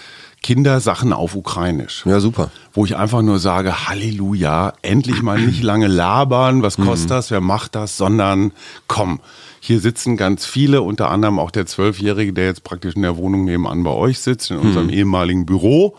Kindersachen 0.44 1.14
auf 1.14 1.34
Ukrainisch. 1.34 2.04
Ja, 2.04 2.20
super. 2.20 2.50
Wo 2.74 2.84
ich 2.84 2.96
einfach 2.96 3.22
nur 3.22 3.38
sage, 3.38 3.88
Halleluja, 3.88 4.74
endlich 4.82 5.22
mal 5.22 5.40
nicht 5.40 5.62
lange 5.62 5.86
labern, 5.86 6.62
was 6.62 6.76
kostet 6.76 7.12
das, 7.12 7.30
wer 7.30 7.40
macht 7.40 7.74
das, 7.74 7.96
sondern 7.96 8.52
komm, 8.86 9.20
hier 9.60 9.80
sitzen 9.80 10.18
ganz 10.18 10.44
viele, 10.44 10.82
unter 10.82 11.10
anderem 11.10 11.38
auch 11.38 11.50
der 11.50 11.64
Zwölfjährige, 11.64 12.34
der 12.34 12.44
jetzt 12.44 12.64
praktisch 12.64 12.94
in 12.94 13.00
der 13.00 13.16
Wohnung 13.16 13.46
nebenan 13.46 13.82
bei 13.84 13.92
euch 13.92 14.18
sitzt, 14.18 14.50
in 14.50 14.58
unserem 14.58 14.90
ehemaligen 14.90 15.46
Büro. 15.46 15.96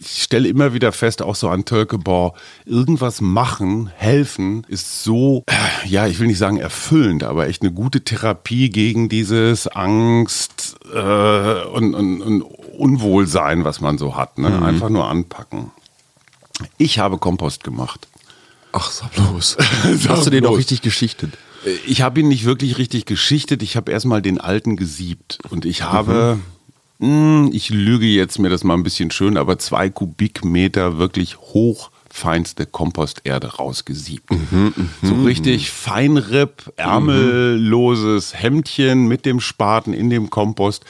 Ich 0.00 0.22
stelle 0.22 0.48
immer 0.48 0.72
wieder 0.72 0.90
fest, 0.90 1.20
auch 1.20 1.34
so 1.34 1.50
an 1.50 1.66
Tölke, 1.66 1.98
boah, 1.98 2.32
irgendwas 2.64 3.20
machen, 3.20 3.90
helfen, 3.94 4.64
ist 4.68 5.04
so, 5.04 5.44
äh, 5.46 5.86
ja, 5.86 6.06
ich 6.06 6.18
will 6.18 6.28
nicht 6.28 6.38
sagen 6.38 6.56
erfüllend, 6.56 7.24
aber 7.24 7.46
echt 7.48 7.60
eine 7.60 7.72
gute 7.72 8.00
Therapie 8.00 8.70
gegen 8.70 9.10
dieses 9.10 9.68
Angst 9.68 10.76
äh, 10.90 11.64
und, 11.66 11.94
und, 11.94 12.22
und 12.22 12.44
Unwohlsein, 12.78 13.64
was 13.64 13.80
man 13.80 13.98
so 13.98 14.16
hat. 14.16 14.38
Ne? 14.38 14.62
Einfach 14.62 14.88
nur 14.88 15.06
anpacken. 15.08 15.70
Ich 16.78 16.98
habe 16.98 17.18
Kompost 17.18 17.64
gemacht. 17.64 18.08
Ach, 18.72 18.90
sag 18.90 19.12
bloß. 19.12 19.56
Sag 19.98 20.10
Hast 20.10 20.26
du 20.26 20.30
den 20.30 20.42
doch 20.42 20.50
bloß. 20.50 20.58
richtig 20.58 20.82
geschichtet? 20.82 21.32
Ich 21.86 22.02
habe 22.02 22.20
ihn 22.20 22.28
nicht 22.28 22.44
wirklich 22.44 22.76
richtig 22.78 23.06
geschichtet. 23.06 23.62
Ich 23.62 23.76
habe 23.76 23.90
erstmal 23.92 24.20
den 24.20 24.40
alten 24.40 24.76
gesiebt. 24.76 25.38
Und 25.50 25.64
ich 25.64 25.82
habe, 25.82 26.38
mh, 26.98 27.50
ich 27.52 27.70
lüge 27.70 28.06
jetzt 28.06 28.38
mir 28.38 28.50
das 28.50 28.64
mal 28.64 28.74
ein 28.74 28.82
bisschen 28.82 29.10
schön, 29.10 29.36
aber 29.36 29.58
zwei 29.58 29.90
Kubikmeter 29.90 30.98
wirklich 30.98 31.38
hochfeinste 32.14 32.66
Komposterde 32.66 33.56
rausgesiebt. 33.56 34.30
so 35.02 35.14
richtig 35.24 35.70
Feinripp, 35.70 36.72
ärmelloses 36.76 38.34
Hemdchen 38.34 39.06
mit 39.08 39.26
dem 39.26 39.40
Spaten 39.40 39.92
in 39.92 40.10
dem 40.10 40.30
Kompost. 40.30 40.84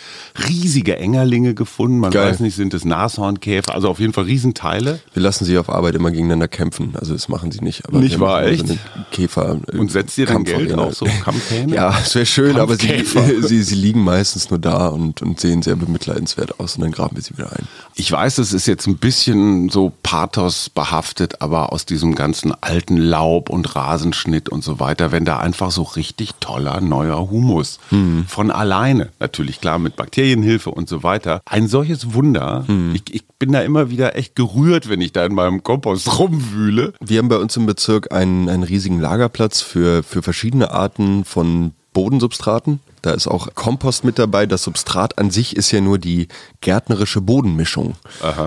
Riesige 0.48 0.96
Engerlinge 0.98 1.54
gefunden. 1.54 1.98
Man 1.98 2.10
Geil. 2.10 2.30
weiß 2.30 2.40
nicht, 2.40 2.54
sind 2.56 2.74
es 2.74 2.84
Nashornkäfer. 2.84 3.74
Also 3.74 3.88
auf 3.88 4.00
jeden 4.00 4.12
Fall 4.12 4.24
Riesenteile. 4.24 5.00
Wir 5.12 5.22
lassen 5.22 5.44
sie 5.44 5.56
auf 5.58 5.70
Arbeit 5.70 5.94
immer 5.94 6.10
gegeneinander 6.10 6.48
kämpfen. 6.48 6.94
Also 6.98 7.14
das 7.14 7.28
machen 7.28 7.50
sie 7.50 7.60
nicht. 7.60 7.86
Aber 7.88 7.98
Nicht 7.98 8.20
wahr, 8.20 8.42
machen 8.42 8.52
echt? 8.54 8.68
So 8.68 8.76
Käfer. 9.10 9.60
äh, 9.72 9.76
Und 9.78 9.90
setzt 9.90 10.18
ihr 10.18 10.26
dann 10.26 10.44
Geld 10.44 10.72
auf 10.74 10.94
so 10.94 11.06
Kampfhähne? 11.22 11.74
Ja, 11.74 11.98
es 12.04 12.14
wäre 12.14 12.26
schön, 12.26 12.56
aber 12.58 12.76
sie, 12.76 13.04
sie, 13.42 13.62
sie 13.62 13.74
liegen 13.74 14.02
meistens 14.04 14.50
nur 14.50 14.58
da 14.58 14.88
und, 14.88 15.22
und 15.22 15.40
sehen 15.40 15.62
sehr 15.62 15.76
bemitleidenswert 15.76 16.60
aus 16.60 16.76
und 16.76 16.82
dann 16.82 16.92
graben 16.92 17.16
wir 17.16 17.22
sie 17.22 17.36
wieder 17.36 17.50
ein. 17.52 17.66
Ich 17.94 18.10
weiß, 18.10 18.38
es 18.38 18.52
ist 18.52 18.66
jetzt 18.66 18.86
ein 18.86 18.96
bisschen 18.98 19.68
so 19.68 19.92
Pathos 20.02 20.68
behaftet, 21.14 21.40
aber 21.40 21.72
aus 21.72 21.86
diesem 21.86 22.14
ganzen 22.14 22.52
alten 22.60 22.96
Laub 22.96 23.50
und 23.50 23.74
Rasenschnitt 23.74 24.48
und 24.48 24.64
so 24.64 24.80
weiter, 24.80 25.12
wenn 25.12 25.24
da 25.24 25.38
einfach 25.38 25.70
so 25.70 25.82
richtig 25.82 26.32
toller 26.40 26.80
neuer 26.80 27.30
Humus 27.30 27.78
von 28.26 28.50
alleine, 28.50 29.10
natürlich 29.20 29.60
klar 29.60 29.78
mit 29.78 29.96
Bakterienhilfe 29.96 30.70
und 30.70 30.88
so 30.88 31.02
weiter, 31.02 31.40
ein 31.46 31.68
solches 31.68 32.14
Wunder. 32.14 32.64
Ich, 32.94 33.14
ich 33.14 33.24
bin 33.38 33.52
da 33.52 33.60
immer 33.60 33.90
wieder 33.90 34.16
echt 34.16 34.36
gerührt, 34.36 34.88
wenn 34.88 35.00
ich 35.00 35.12
da 35.12 35.24
in 35.24 35.34
meinem 35.34 35.62
Kompost 35.62 36.18
rumwühle. 36.18 36.92
Wir 37.00 37.18
haben 37.18 37.28
bei 37.28 37.36
uns 37.38 37.56
im 37.56 37.66
Bezirk 37.66 38.12
einen, 38.12 38.48
einen 38.48 38.62
riesigen 38.62 39.00
Lagerplatz 39.00 39.60
für, 39.60 40.02
für 40.02 40.22
verschiedene 40.22 40.70
Arten 40.70 41.24
von 41.24 41.72
Bodensubstraten. 41.94 42.80
Da 43.00 43.12
ist 43.12 43.26
auch 43.26 43.54
Kompost 43.54 44.04
mit 44.04 44.18
dabei. 44.18 44.44
Das 44.44 44.62
Substrat 44.64 45.18
an 45.18 45.30
sich 45.30 45.56
ist 45.56 45.70
ja 45.72 45.80
nur 45.80 45.98
die 45.98 46.28
gärtnerische 46.60 47.22
Bodenmischung. 47.22 47.94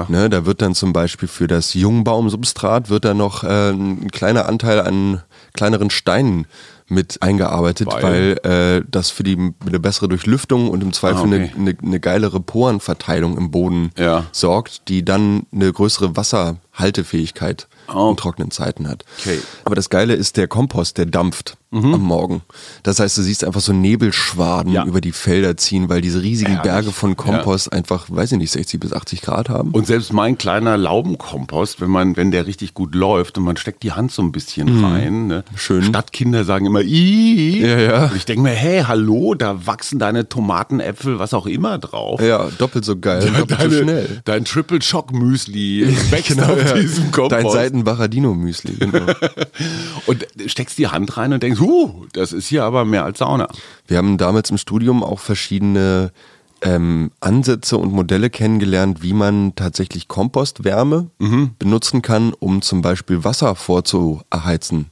Ne, 0.09 0.29
da 0.29 0.45
wird 0.45 0.61
dann 0.61 0.75
zum 0.75 0.93
Beispiel 0.93 1.27
für 1.27 1.47
das 1.47 1.73
Jungbaumsubstrat 1.73 2.89
wird 2.89 3.05
da 3.05 3.13
noch 3.15 3.43
äh, 3.43 3.69
ein 3.71 4.09
kleiner 4.11 4.47
Anteil 4.47 4.81
an 4.81 5.21
kleineren 5.53 5.89
Steinen 5.89 6.45
mit 6.89 7.21
eingearbeitet, 7.21 7.87
Weil? 7.91 8.37
weil, 8.43 8.77
äh, 8.79 8.83
das 8.89 9.09
für 9.09 9.23
die 9.23 9.37
eine 9.65 9.79
bessere 9.79 10.07
Durchlüftung 10.07 10.69
und 10.69 10.81
im 10.81 10.93
Zweifel 10.93 11.17
Ah, 11.17 11.23
okay. 11.23 11.51
eine, 11.55 11.69
eine, 11.71 11.77
eine 11.83 11.99
geilere 11.99 12.39
Porenverteilung 12.39 13.37
im 13.37 13.51
Boden 13.51 13.91
Ja. 13.97 14.25
sorgt, 14.31 14.87
die 14.87 15.03
dann 15.03 15.45
eine 15.51 15.71
größere 15.73 16.15
Wasserhaltefähigkeit 16.15 17.67
Oh. 17.93 18.09
in 18.11 18.17
trockenen 18.17 18.51
Zeiten 18.51 18.87
hat. 18.89 19.05
Okay. 19.19 19.39
Aber 19.63 19.75
das 19.75 19.89
Geile 19.89 20.13
ist, 20.13 20.35
der 20.37 20.47
Kompost, 20.49 20.97
der 20.97 21.05
dampft. 21.05 21.57
Am 21.71 22.01
Morgen. 22.01 22.41
Das 22.83 22.99
heißt, 22.99 23.17
du 23.17 23.21
siehst 23.21 23.43
einfach 23.43 23.59
so 23.59 23.73
Nebelschwaden 23.73 24.71
Ja. 24.71 24.85
über 24.85 25.01
die 25.01 25.11
Felder 25.11 25.57
ziehen, 25.57 25.89
weil 25.89 25.99
diese 26.01 26.21
riesigen 26.21 26.53
Herrlich. 26.53 26.71
Berge 26.71 26.91
von 26.93 27.17
Kompost 27.17 27.73
einfach, 27.73 28.05
weiß 28.09 28.31
ich 28.31 28.37
nicht, 28.37 28.51
60 28.51 28.79
bis 28.79 28.93
80 28.93 29.21
Grad 29.21 29.49
haben. 29.49 29.71
Und 29.71 29.85
selbst 29.85 30.13
mein 30.13 30.37
kleiner 30.37 30.77
Laubenkompost, 30.77 31.81
wenn 31.81 31.89
man, 31.89 32.15
wenn 32.15 32.31
der 32.31 32.47
richtig 32.47 32.73
gut 32.73 32.95
läuft 32.95 33.37
und 33.37 33.43
man 33.43 33.57
steckt 33.57 33.83
die 33.83 33.91
Hand 33.91 34.11
so 34.11 34.21
ein 34.21 34.31
bisschen 34.31 34.83
rein, 34.83 35.27
ne? 35.27 35.43
Mhm. 35.51 35.57
Schön. 35.57 35.83
Stadtkinder 35.83 36.45
sagen 36.45 36.65
immer, 36.67 36.81
Ih. 36.81 37.61
Ja, 37.61 37.79
ja. 37.79 38.05
Und 38.05 38.15
ich 38.15 38.25
denke 38.25 38.43
mir, 38.43 38.51
hey, 38.51 38.83
hallo, 38.87 39.33
da 39.35 39.65
wachsen 39.67 39.99
deine 39.99 40.29
Tomaten, 40.29 40.79
Äpfel, 40.79 41.19
was 41.19 41.33
auch 41.33 41.45
immer 41.47 41.77
drauf. 41.79 42.21
ja, 42.21 42.47
doppelt 42.57 42.85
so 42.85 42.97
geil, 42.97 43.19
doppelt 43.37 43.49
so 43.49 43.55
Deine, 43.57 43.77
schnell. 43.83 44.21
dein 44.25 44.45
Triple 44.45 44.81
Shock 44.81 45.11
Müsli 45.11 45.85
wächst 46.11 46.29
Genau, 46.29 46.53
auf 46.53 46.63
ja. 46.65 46.73
diesem 46.75 47.11
Kompost. 47.11 47.31
Dein 47.31 47.49
Seitenbacher 47.51 48.07
Dino 48.07 48.33
Müsli, 48.33 48.73
genau. 48.79 49.05
und 50.05 50.25
steckst 50.45 50.77
die 50.77 50.87
Hand 50.87 51.17
rein 51.17 51.33
und 51.33 51.43
denkst, 51.43 51.56
huh, 51.59 52.05
das 52.13 52.33
ist 52.33 52.47
hier 52.47 52.63
aber 52.63 52.85
mehr 52.85 53.03
als 53.03 53.19
Sauna. 53.19 53.47
Wir 53.87 53.97
haben 53.97 54.17
damals 54.17 54.49
im 54.49 54.57
Studium 54.57 55.03
auch 55.03 55.19
verschiedene 55.19 56.11
ähm, 56.61 57.11
Ansätze 57.19 57.77
und 57.77 57.91
Modelle 57.93 58.29
kennengelernt, 58.29 59.03
wie 59.03 59.13
man 59.13 59.53
tatsächlich 59.55 60.07
Kompostwärme 60.07 61.09
Mhm. 61.19 61.51
benutzen 61.59 62.01
kann, 62.01 62.33
um 62.33 62.61
zum 62.61 62.81
Beispiel 62.81 63.23
Wasser 63.23 63.53
vorzuheizen. 63.55 64.87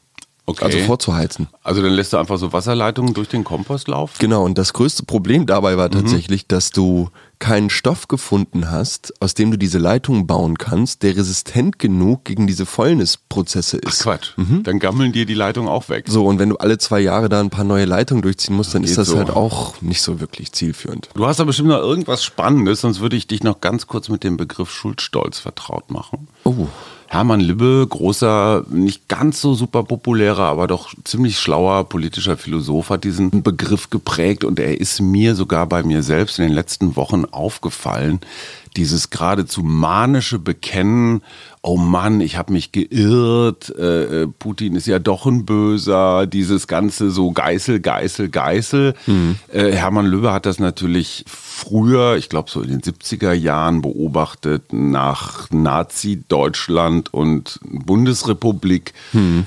Okay. 0.48 0.66
Also 0.66 0.80
vorzuheizen. 0.80 1.48
Also 1.64 1.82
dann 1.82 1.92
lässt 1.92 2.14
du 2.14 2.18
einfach 2.18 2.38
so 2.38 2.54
Wasserleitungen 2.54 3.16
durch 3.16 3.28
den 3.30 3.44
Kompost 3.44 3.88
laufen? 3.88 4.14
Genau, 4.20 4.44
und 4.44 4.58
das 4.58 4.74
größte 4.74 5.04
Problem 5.04 5.48
dabei 5.48 5.76
war 5.78 5.90
tatsächlich, 5.90 6.48
dass 6.48 6.70
du 6.70 7.10
keinen 7.40 7.70
Stoff 7.70 8.08
gefunden 8.08 8.70
hast, 8.70 9.14
aus 9.22 9.34
dem 9.34 9.52
du 9.52 9.58
diese 9.58 9.78
Leitung 9.78 10.28
bauen 10.28 10.58
kannst, 10.58 11.04
der 11.04 11.18
resistent 11.18 11.80
genug 11.80 12.26
gegen 12.26 12.48
diese 12.48 12.66
Fäulnisprozesse 12.66 13.82
Ach 13.84 13.90
ist. 13.90 14.04
Quatsch, 14.04 14.34
dann 14.38 14.80
gammeln 14.80 15.12
dir 15.12 15.26
die 15.26 15.34
Leitungen 15.34 15.68
auch 15.68 15.90
weg. 15.90 16.06
So, 16.08 16.26
und 16.26 16.40
wenn 16.40 16.50
du 16.50 16.58
alle 16.58 16.78
zwei 16.78 17.00
Jahre 17.00 17.28
da 17.28 17.40
ein 17.40 17.50
paar 17.50 17.66
neue 17.66 17.86
Leitungen 17.86 18.22
durchziehen 18.22 18.56
musst, 18.56 18.74
dann 18.76 18.84
ist 18.84 18.92
Geht 18.92 19.00
das 19.00 19.08
so. 19.10 19.18
halt 19.18 19.32
auch 19.32 19.82
nicht 19.82 20.02
so 20.02 20.20
wirklich 20.20 20.52
zielführend. 20.52 21.10
Du 21.16 21.26
hast 21.26 21.40
da 21.40 21.44
bestimmt 21.44 21.70
noch 21.70 21.80
irgendwas 21.80 22.24
Spannendes, 22.24 22.82
sonst 22.82 23.00
würde 23.00 23.16
ich 23.16 23.28
dich 23.28 23.44
noch 23.44 23.62
ganz 23.62 23.88
kurz 23.88 24.10
mit 24.10 24.24
dem 24.24 24.38
Begriff 24.38 24.72
Schuldstolz 24.72 25.40
vertraut 25.40 25.92
machen. 25.92 26.28
Oh. 26.44 26.68
Hermann 27.08 27.40
Libbe, 27.40 27.86
großer, 27.90 28.66
nicht 28.70 29.08
ganz 29.08 29.40
so 29.40 29.54
super 29.54 29.84
populärer, 29.84 30.44
aber 30.44 30.68
doch 30.68 30.94
ziemlich 31.04 31.38
schlauer 31.40 31.88
politischer 31.88 32.36
Philosoph, 32.36 32.90
hat 32.90 33.04
diesen 33.04 33.44
Begriff 33.44 33.90
geprägt 33.90 34.44
und 34.44 34.60
er 34.60 34.80
ist 34.80 35.00
mir 35.02 35.36
sogar 35.36 35.68
bei 35.68 35.84
mir 35.84 36.04
selbst 36.04 36.40
in 36.40 36.46
den 36.46 36.54
letzten 36.54 36.96
Wochen 36.96 37.26
aufgefallen. 37.26 38.20
Dieses 38.76 39.10
geradezu 39.10 39.64
manische 39.64 40.40
Bekennen, 40.40 41.22
oh 41.62 41.78
Mann, 41.78 42.22
ich 42.22 42.38
habe 42.38 42.54
mich 42.54 42.72
geirrt, 42.72 43.74
äh, 43.78 44.24
äh, 44.24 44.28
Putin 44.28 44.76
ist 44.76 44.86
ja 44.86 45.00
doch 45.00 45.26
ein 45.26 45.46
Böser, 45.46 46.28
dieses 46.28 46.68
ganze 46.68 47.10
so 47.10 47.32
Geißel, 47.32 47.80
Geißel, 47.80 48.30
Geißel. 48.30 48.94
Äh, 49.52 49.72
Hermann 49.72 50.06
Löwe 50.06 50.32
hat 50.32 50.46
das 50.46 50.60
natürlich 50.60 51.26
früher, 51.28 52.18
ich 52.18 52.30
glaube 52.30 52.52
so 52.52 52.62
in 52.62 52.70
den 52.70 52.82
70er 52.82 53.34
Jahren 53.34 53.82
beobachtet, 53.82 54.74
nach 54.74 55.50
Nazi-Deutschland 55.52 57.14
und 57.14 57.60
Bundesrepublik, 57.64 58.94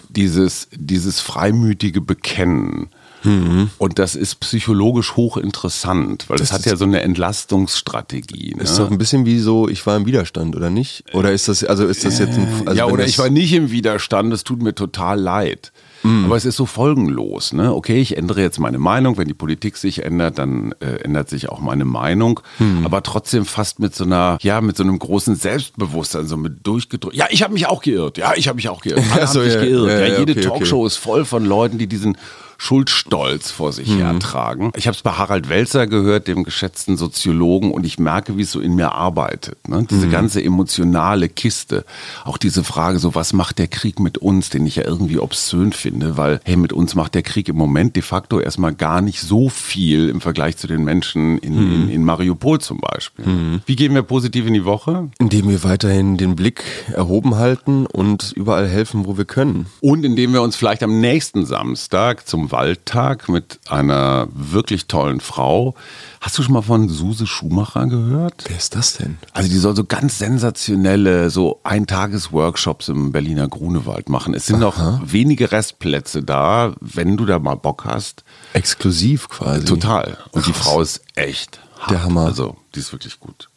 dieses, 0.09 0.69
dieses 0.73 1.21
freimütige 1.21 2.01
Bekennen. 2.01 2.88
Und 3.23 3.99
das 3.99 4.15
ist 4.15 4.37
psychologisch 4.41 5.17
hochinteressant, 5.17 6.29
weil 6.29 6.39
das, 6.39 6.49
Das 6.49 6.59
hat 6.59 6.67
ja 6.67 6.77
so 6.77 6.85
eine 6.85 7.03
Entlastungsstrategie. 7.03 8.55
Ne? 8.57 8.63
Ist 8.63 8.79
doch 8.79 8.91
ein 8.91 8.99
bisschen 8.99 9.27
wie 9.27 9.39
so, 9.39 9.69
ich 9.69 9.85
war 9.87 9.97
im 9.97 10.07
Widerstand, 10.07 10.55
oder 10.57 10.71
nicht? 10.71 11.05
Oder 11.13 11.33
ist 11.33 11.49
das, 11.49 11.65
also 11.65 11.87
ist 11.87 12.05
das 12.05 12.19
jetzt 12.19 12.39
ein. 12.39 12.49
Also 12.67 12.79
ja, 12.79 12.87
oder 12.87 13.07
ich 13.07 13.19
war 13.19 13.31
nicht 13.31 13.53
im 13.53 13.71
Widerstand, 13.71 14.33
es 14.33 14.45
tut 14.45 14.63
mir 14.63 14.75
total 14.75 15.21
leid. 15.21 15.73
Mhm. 16.03 16.27
Aber 16.27 16.37
es 16.37 16.45
ist 16.45 16.57
so 16.57 16.67
folgenlos. 16.67 17.53
Ne? 17.53 17.75
Okay, 17.75 18.01
ich 18.01 18.17
ändere 18.17 18.41
jetzt 18.41 18.59
meine 18.59 18.79
Meinung. 18.79 19.19
Wenn 19.19 19.29
die 19.29 19.35
Politik 19.35 19.77
sich 19.77 20.05
ändert, 20.05 20.39
dann 20.39 20.75
äh, 20.81 21.03
ändert 21.03 21.29
sich 21.29 21.49
auch 21.49 21.61
meine 21.61 21.85
Meinung. 21.85 22.41
Mhm. 22.59 22.85
Aber 22.85 23.03
trotzdem 23.03 23.45
fast 23.45 23.81
mit 23.81 23.95
so 23.95 24.05
einer, 24.05 24.39
ja, 24.41 24.61
mit 24.61 24.77
so 24.77 24.85
einem 24.85 24.99
großen 24.99 25.35
Selbstbewusstsein, 25.35 26.27
so 26.27 26.37
mit 26.37 26.67
durchgedrückt. 26.67 27.17
Ja, 27.17 27.27
ich 27.31 27.43
habe 27.43 27.53
mich 27.53 27.67
auch 27.67 27.83
geirrt. 27.83 28.19
Ja, 28.19 28.33
ich 28.37 28.49
habe 28.49 28.57
mich 28.57 28.69
auch 28.69 28.83
geirrt. 28.83 29.03
Alle 29.13 29.27
so, 29.27 29.41
haben 29.41 29.47
sich 29.47 29.55
ja, 29.55 29.61
geirrt. 29.61 29.89
ja, 29.89 29.99
Ja, 29.99 30.07
ja, 30.07 30.19
jede 30.21 30.33
okay, 30.33 30.47
okay. 30.47 30.49
Talkshow 30.59 30.87
ist 30.87 30.97
voll 30.97 31.25
von 31.25 31.45
Leuten, 31.45 31.79
die 31.79 31.89
diesen 31.89 32.17
Schuldstolz 32.59 33.51
vor 33.51 33.73
sich 33.73 33.88
Mhm. 33.88 33.99
hertragen. 33.99 34.73
Ich 34.77 34.87
habe 34.87 34.94
es 34.97 35.03
bei 35.03 35.12
Harald 35.12 35.49
Welzer 35.49 35.87
gehört, 35.87 36.29
dem 36.29 36.44
geschätzten 36.44 36.97
Soziologen, 36.97 37.71
und 37.71 37.87
ich 37.87 37.99
merke, 37.99 38.37
wie 38.37 38.42
es 38.42 38.51
so 38.53 38.61
in 38.61 38.75
mir 38.75 38.92
arbeitet. 38.92 39.68
Ne? 39.68 39.87
Diese 39.88 40.07
Mhm. 40.07 40.11
ganze 40.11 40.42
emotionale 40.44 41.29
Kiste, 41.29 41.85
auch 42.25 42.37
diese 42.37 42.64
Frage, 42.64 42.99
so 42.99 43.14
was 43.14 43.33
macht 43.33 43.59
der 43.59 43.68
Krieg 43.68 44.01
mit 44.01 44.18
uns, 44.18 44.51
den 44.51 44.66
ich 44.66 44.77
ja 44.77 44.85
irgendwie 44.85 45.18
obszön 45.18 45.73
finde, 45.73 46.16
weil 46.16 46.40
hey, 46.44 46.57
mit 46.57 46.73
uns 46.73 46.94
macht 46.94 47.14
der 47.14 47.23
Krieg 47.23 47.49
im 47.49 47.57
Moment 47.57 47.97
de 47.97 48.03
facto 48.03 48.40
erstmal 48.40 48.75
gar 48.75 49.01
nicht 49.01 49.21
so 49.21 49.49
viel 49.49 50.09
im 50.09 50.21
Vergleich 50.21 50.57
zu 50.57 50.66
den 50.66 50.85
Menschen 50.85 51.38
in, 51.38 51.55
Mhm. 51.55 51.73
in, 51.75 51.88
in 51.90 52.05
Mariupol 52.05 52.61
zum 52.61 52.79
Beispiel. 52.81 53.61
Wie 53.66 53.77
gehen 53.77 53.94
wir 53.94 54.03
positiv 54.03 54.47
in 54.47 54.55
die 54.55 54.64
Woche? 54.64 55.09
Indem 55.18 55.49
wir 55.49 55.62
weiterhin 55.64 56.16
den 56.16 56.35
Blick 56.37 56.64
erhoben 56.92 57.37
halten 57.37 57.87
und 57.87 58.33
überall 58.35 58.66
helfen, 58.68 59.07
wo 59.07 59.16
wir 59.16 59.25
können. 59.25 59.66
Und 59.81 60.05
indem 60.05 60.33
wir 60.33 60.42
uns 60.42 60.57
vielleicht 60.57 60.83
am 60.83 61.01
nächsten 61.01 61.47
Samstag 61.47 62.27
zum 62.27 62.48
Waldtag 62.51 63.29
mit 63.29 63.61
einer 63.69 64.29
wirklich 64.33 64.87
tollen 64.87 65.21
Frau. 65.21 65.75
Hast 66.21 66.39
du 66.39 66.43
schon 66.43 66.55
mal 66.55 66.63
von 66.63 66.89
Suse 66.89 67.27
Schumacher 67.27 67.87
gehört? 67.87 68.45
Wer 68.47 68.57
ist 68.57 68.75
das 68.75 68.95
denn? 68.95 69.19
Also 69.33 69.49
die 69.49 69.59
soll 69.59 69.77
so 69.77 69.85
ganz 69.85 70.19
sensationelle, 70.19 71.31
so 71.31 71.61
Eintages-Workshops 71.65 72.89
im 72.89 73.13
Berliner 73.13 73.49
Grunewald 73.49 74.09
machen. 74.09 74.35
Es 74.35 74.47
sind 74.47 74.61
noch 74.61 74.79
wenige 75.05 75.53
Restplätze 75.53 76.23
da, 76.23 76.75
wenn 76.81 77.17
du 77.17 77.27
da 77.27 77.39
mal 77.39 77.57
Bock 77.57 77.85
hast. 77.85 78.25
Exklusiv 78.53 79.29
quasi. 79.29 79.65
Total. 79.65 80.19
Und 80.33 80.47
die 80.47 80.53
Frau 80.53 80.81
ist 80.81 81.03
echt 81.15 81.61
hart. 81.79 81.91
Der 81.91 82.03
Hammer. 82.03 82.27
Also 82.27 82.57
die 82.75 82.81
ist 82.81 82.93
wirklich 82.93 83.21
gut. 83.21 83.48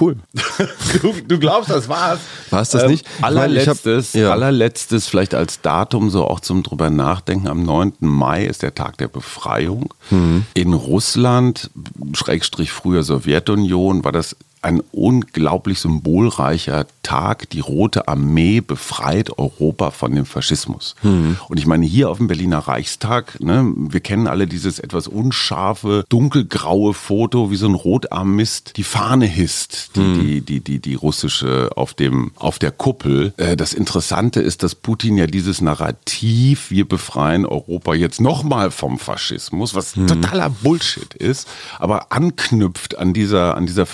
Cool. 0.00 0.16
Du, 1.02 1.12
du 1.26 1.38
glaubst, 1.38 1.68
das 1.70 1.88
war's? 1.88 2.20
War's 2.50 2.70
das 2.70 2.84
Ähm, 2.84 2.90
nicht? 2.92 3.04
Ich 3.06 3.16
hab- 3.22 3.24
Allerletztes, 3.28 4.12
ja. 4.14 4.30
allerletztes, 4.32 5.06
vielleicht 5.06 5.34
als 5.34 5.60
Datum 5.60 6.08
so 6.10 6.24
auch 6.26 6.40
zum 6.40 6.62
drüber 6.62 6.88
nachdenken. 6.90 7.48
Am 7.48 7.62
9. 7.64 7.92
Mai 8.00 8.44
ist 8.46 8.62
der 8.62 8.74
Tag 8.74 8.96
der 8.98 9.08
Befreiung. 9.08 9.92
Mhm. 10.10 10.46
In 10.54 10.72
Russland, 10.72 11.70
Schrägstrich 12.14 12.72
früher 12.72 13.02
Sowjetunion, 13.02 14.04
war 14.04 14.12
das 14.12 14.36
ein 14.62 14.82
unglaublich 14.92 15.78
symbolreicher 15.80 16.86
Tag. 17.02 17.48
Die 17.50 17.60
Rote 17.60 18.08
Armee 18.08 18.60
befreit 18.60 19.38
Europa 19.38 19.90
von 19.90 20.14
dem 20.14 20.26
Faschismus. 20.26 20.96
Mhm. 21.02 21.36
Und 21.48 21.58
ich 21.58 21.66
meine, 21.66 21.86
hier 21.86 22.10
auf 22.10 22.18
dem 22.18 22.26
Berliner 22.26 22.58
Reichstag, 22.58 23.40
ne, 23.40 23.72
wir 23.76 24.00
kennen 24.00 24.26
alle 24.26 24.46
dieses 24.46 24.78
etwas 24.78 25.06
unscharfe, 25.06 26.04
dunkelgraue 26.08 26.94
Foto, 26.94 27.50
wie 27.50 27.56
so 27.56 27.66
ein 27.68 27.74
Rotarmist 27.74 28.76
die 28.76 28.82
Fahne 28.82 29.26
hisst, 29.26 29.90
die, 29.94 30.14
die, 30.14 30.40
die, 30.40 30.60
die, 30.60 30.78
die 30.80 30.94
russische 30.94 31.70
auf, 31.76 31.94
dem, 31.94 32.32
auf 32.36 32.58
der 32.58 32.72
Kuppel. 32.72 33.34
Äh, 33.36 33.56
das 33.56 33.72
Interessante 33.72 34.40
ist, 34.40 34.62
dass 34.62 34.74
Putin 34.74 35.16
ja 35.16 35.26
dieses 35.26 35.60
Narrativ, 35.60 36.70
wir 36.70 36.88
befreien 36.88 37.46
Europa 37.46 37.94
jetzt 37.94 38.20
nochmal 38.20 38.70
vom 38.70 38.98
Faschismus, 38.98 39.74
was 39.74 39.92
totaler 39.92 40.50
Bullshit 40.50 41.14
ist, 41.14 41.48
aber 41.78 42.12
anknüpft 42.12 42.98
an 42.98 43.12
dieser, 43.12 43.56
an 43.56 43.66
dieser 43.66 43.86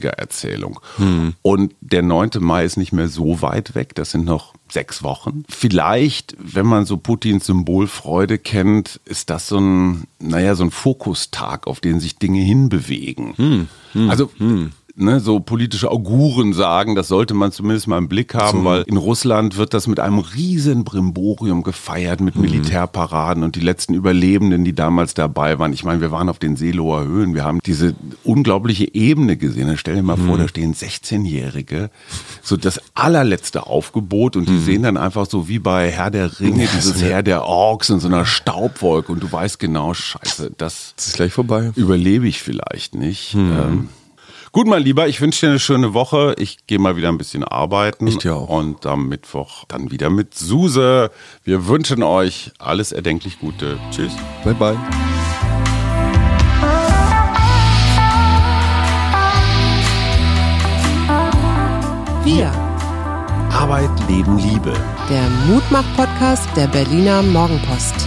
45er 0.00 0.08
Erzählung. 0.08 0.80
Und 1.42 1.74
der 1.80 2.02
9. 2.02 2.30
Mai 2.40 2.64
ist 2.64 2.76
nicht 2.76 2.92
mehr 2.92 3.08
so 3.08 3.42
weit 3.42 3.74
weg, 3.74 3.94
das 3.94 4.12
sind 4.12 4.24
noch 4.24 4.54
sechs 4.68 5.02
Wochen. 5.02 5.44
Vielleicht, 5.48 6.34
wenn 6.38 6.66
man 6.66 6.86
so 6.86 6.96
Putins 6.96 7.46
Symbolfreude 7.46 8.38
kennt, 8.38 9.00
ist 9.04 9.28
das 9.30 9.48
so 9.48 9.58
ein, 9.58 10.04
naja, 10.18 10.54
so 10.54 10.64
ein 10.64 10.70
Fokustag, 10.70 11.66
auf 11.66 11.80
den 11.80 12.00
sich 12.00 12.18
Dinge 12.18 12.40
hinbewegen. 12.40 13.68
Also, 14.08 14.30
Ne, 14.94 15.20
so 15.20 15.40
politische 15.40 15.90
Auguren 15.90 16.52
sagen, 16.52 16.94
das 16.94 17.08
sollte 17.08 17.32
man 17.32 17.50
zumindest 17.50 17.88
mal 17.88 17.96
im 17.96 18.08
Blick 18.08 18.34
haben, 18.34 18.62
weil 18.66 18.82
in 18.82 18.98
Russland 18.98 19.56
wird 19.56 19.72
das 19.72 19.86
mit 19.86 19.98
einem 20.00 20.18
riesen 20.18 20.84
Brimborium 20.84 21.62
gefeiert, 21.62 22.20
mit 22.20 22.36
Militärparaden 22.36 23.42
und 23.42 23.56
die 23.56 23.60
letzten 23.60 23.94
Überlebenden, 23.94 24.64
die 24.64 24.74
damals 24.74 25.14
dabei 25.14 25.58
waren. 25.58 25.72
Ich 25.72 25.82
meine, 25.84 26.02
wir 26.02 26.10
waren 26.10 26.28
auf 26.28 26.38
den 26.38 26.56
Seelower 26.56 27.04
Höhen, 27.04 27.34
wir 27.34 27.42
haben 27.42 27.60
diese 27.64 27.94
unglaubliche 28.22 28.94
Ebene 28.94 29.38
gesehen. 29.38 29.68
Dann 29.68 29.78
stell 29.78 29.94
dir 29.94 30.02
mal 30.02 30.18
vor, 30.18 30.36
da 30.36 30.46
stehen 30.46 30.74
16-Jährige, 30.74 31.88
so 32.42 32.58
das 32.58 32.78
allerletzte 32.94 33.66
Aufgebot 33.66 34.36
und 34.36 34.46
die 34.46 34.58
sehen 34.58 34.82
dann 34.82 34.98
einfach 34.98 35.24
so 35.26 35.48
wie 35.48 35.58
bei 35.58 35.90
Herr 35.90 36.10
der 36.10 36.38
Ringe, 36.38 36.68
dieses 36.76 37.02
Herr 37.02 37.22
der 37.22 37.44
Orks 37.44 37.88
in 37.88 37.98
so 37.98 38.08
einer 38.08 38.26
Staubwolke 38.26 39.10
und 39.10 39.22
du 39.22 39.32
weißt 39.32 39.58
genau, 39.58 39.94
scheiße, 39.94 40.52
das 40.58 40.92
Das 40.96 41.06
ist 41.06 41.16
gleich 41.16 41.32
vorbei. 41.32 41.72
überlebe 41.76 42.28
ich 42.28 42.42
vielleicht 42.42 42.94
nicht. 42.94 43.34
Ähm, 43.34 43.88
gut, 44.52 44.66
mein 44.66 44.82
Lieber, 44.82 45.08
ich 45.08 45.20
wünsche 45.20 45.46
dir 45.46 45.50
eine 45.50 45.58
schöne 45.58 45.94
Woche. 45.94 46.34
Ich 46.38 46.66
gehe 46.66 46.78
mal 46.78 46.96
wieder 46.96 47.08
ein 47.08 47.18
bisschen 47.18 47.44
arbeiten. 47.44 48.06
Ich 48.06 48.18
dir 48.18 48.36
auch. 48.36 48.48
Und 48.48 48.86
am 48.86 49.08
Mittwoch 49.08 49.64
dann 49.68 49.90
wieder 49.90 50.10
mit 50.10 50.34
Suse. 50.34 51.10
Wir 51.44 51.66
wünschen 51.66 52.02
euch 52.02 52.52
alles 52.58 52.92
erdenklich 52.92 53.38
Gute. 53.40 53.78
Tschüss. 53.90 54.12
Bye, 54.44 54.54
bye. 54.54 54.76
Wir, 62.24 62.50
Arbeit, 63.50 63.90
Leben, 64.08 64.38
Liebe. 64.38 64.72
der 65.10 65.28
Mutmach-Podcast 65.48 66.48
der 66.56 66.68
Berliner 66.68 67.22
Morgenpost. 67.22 68.06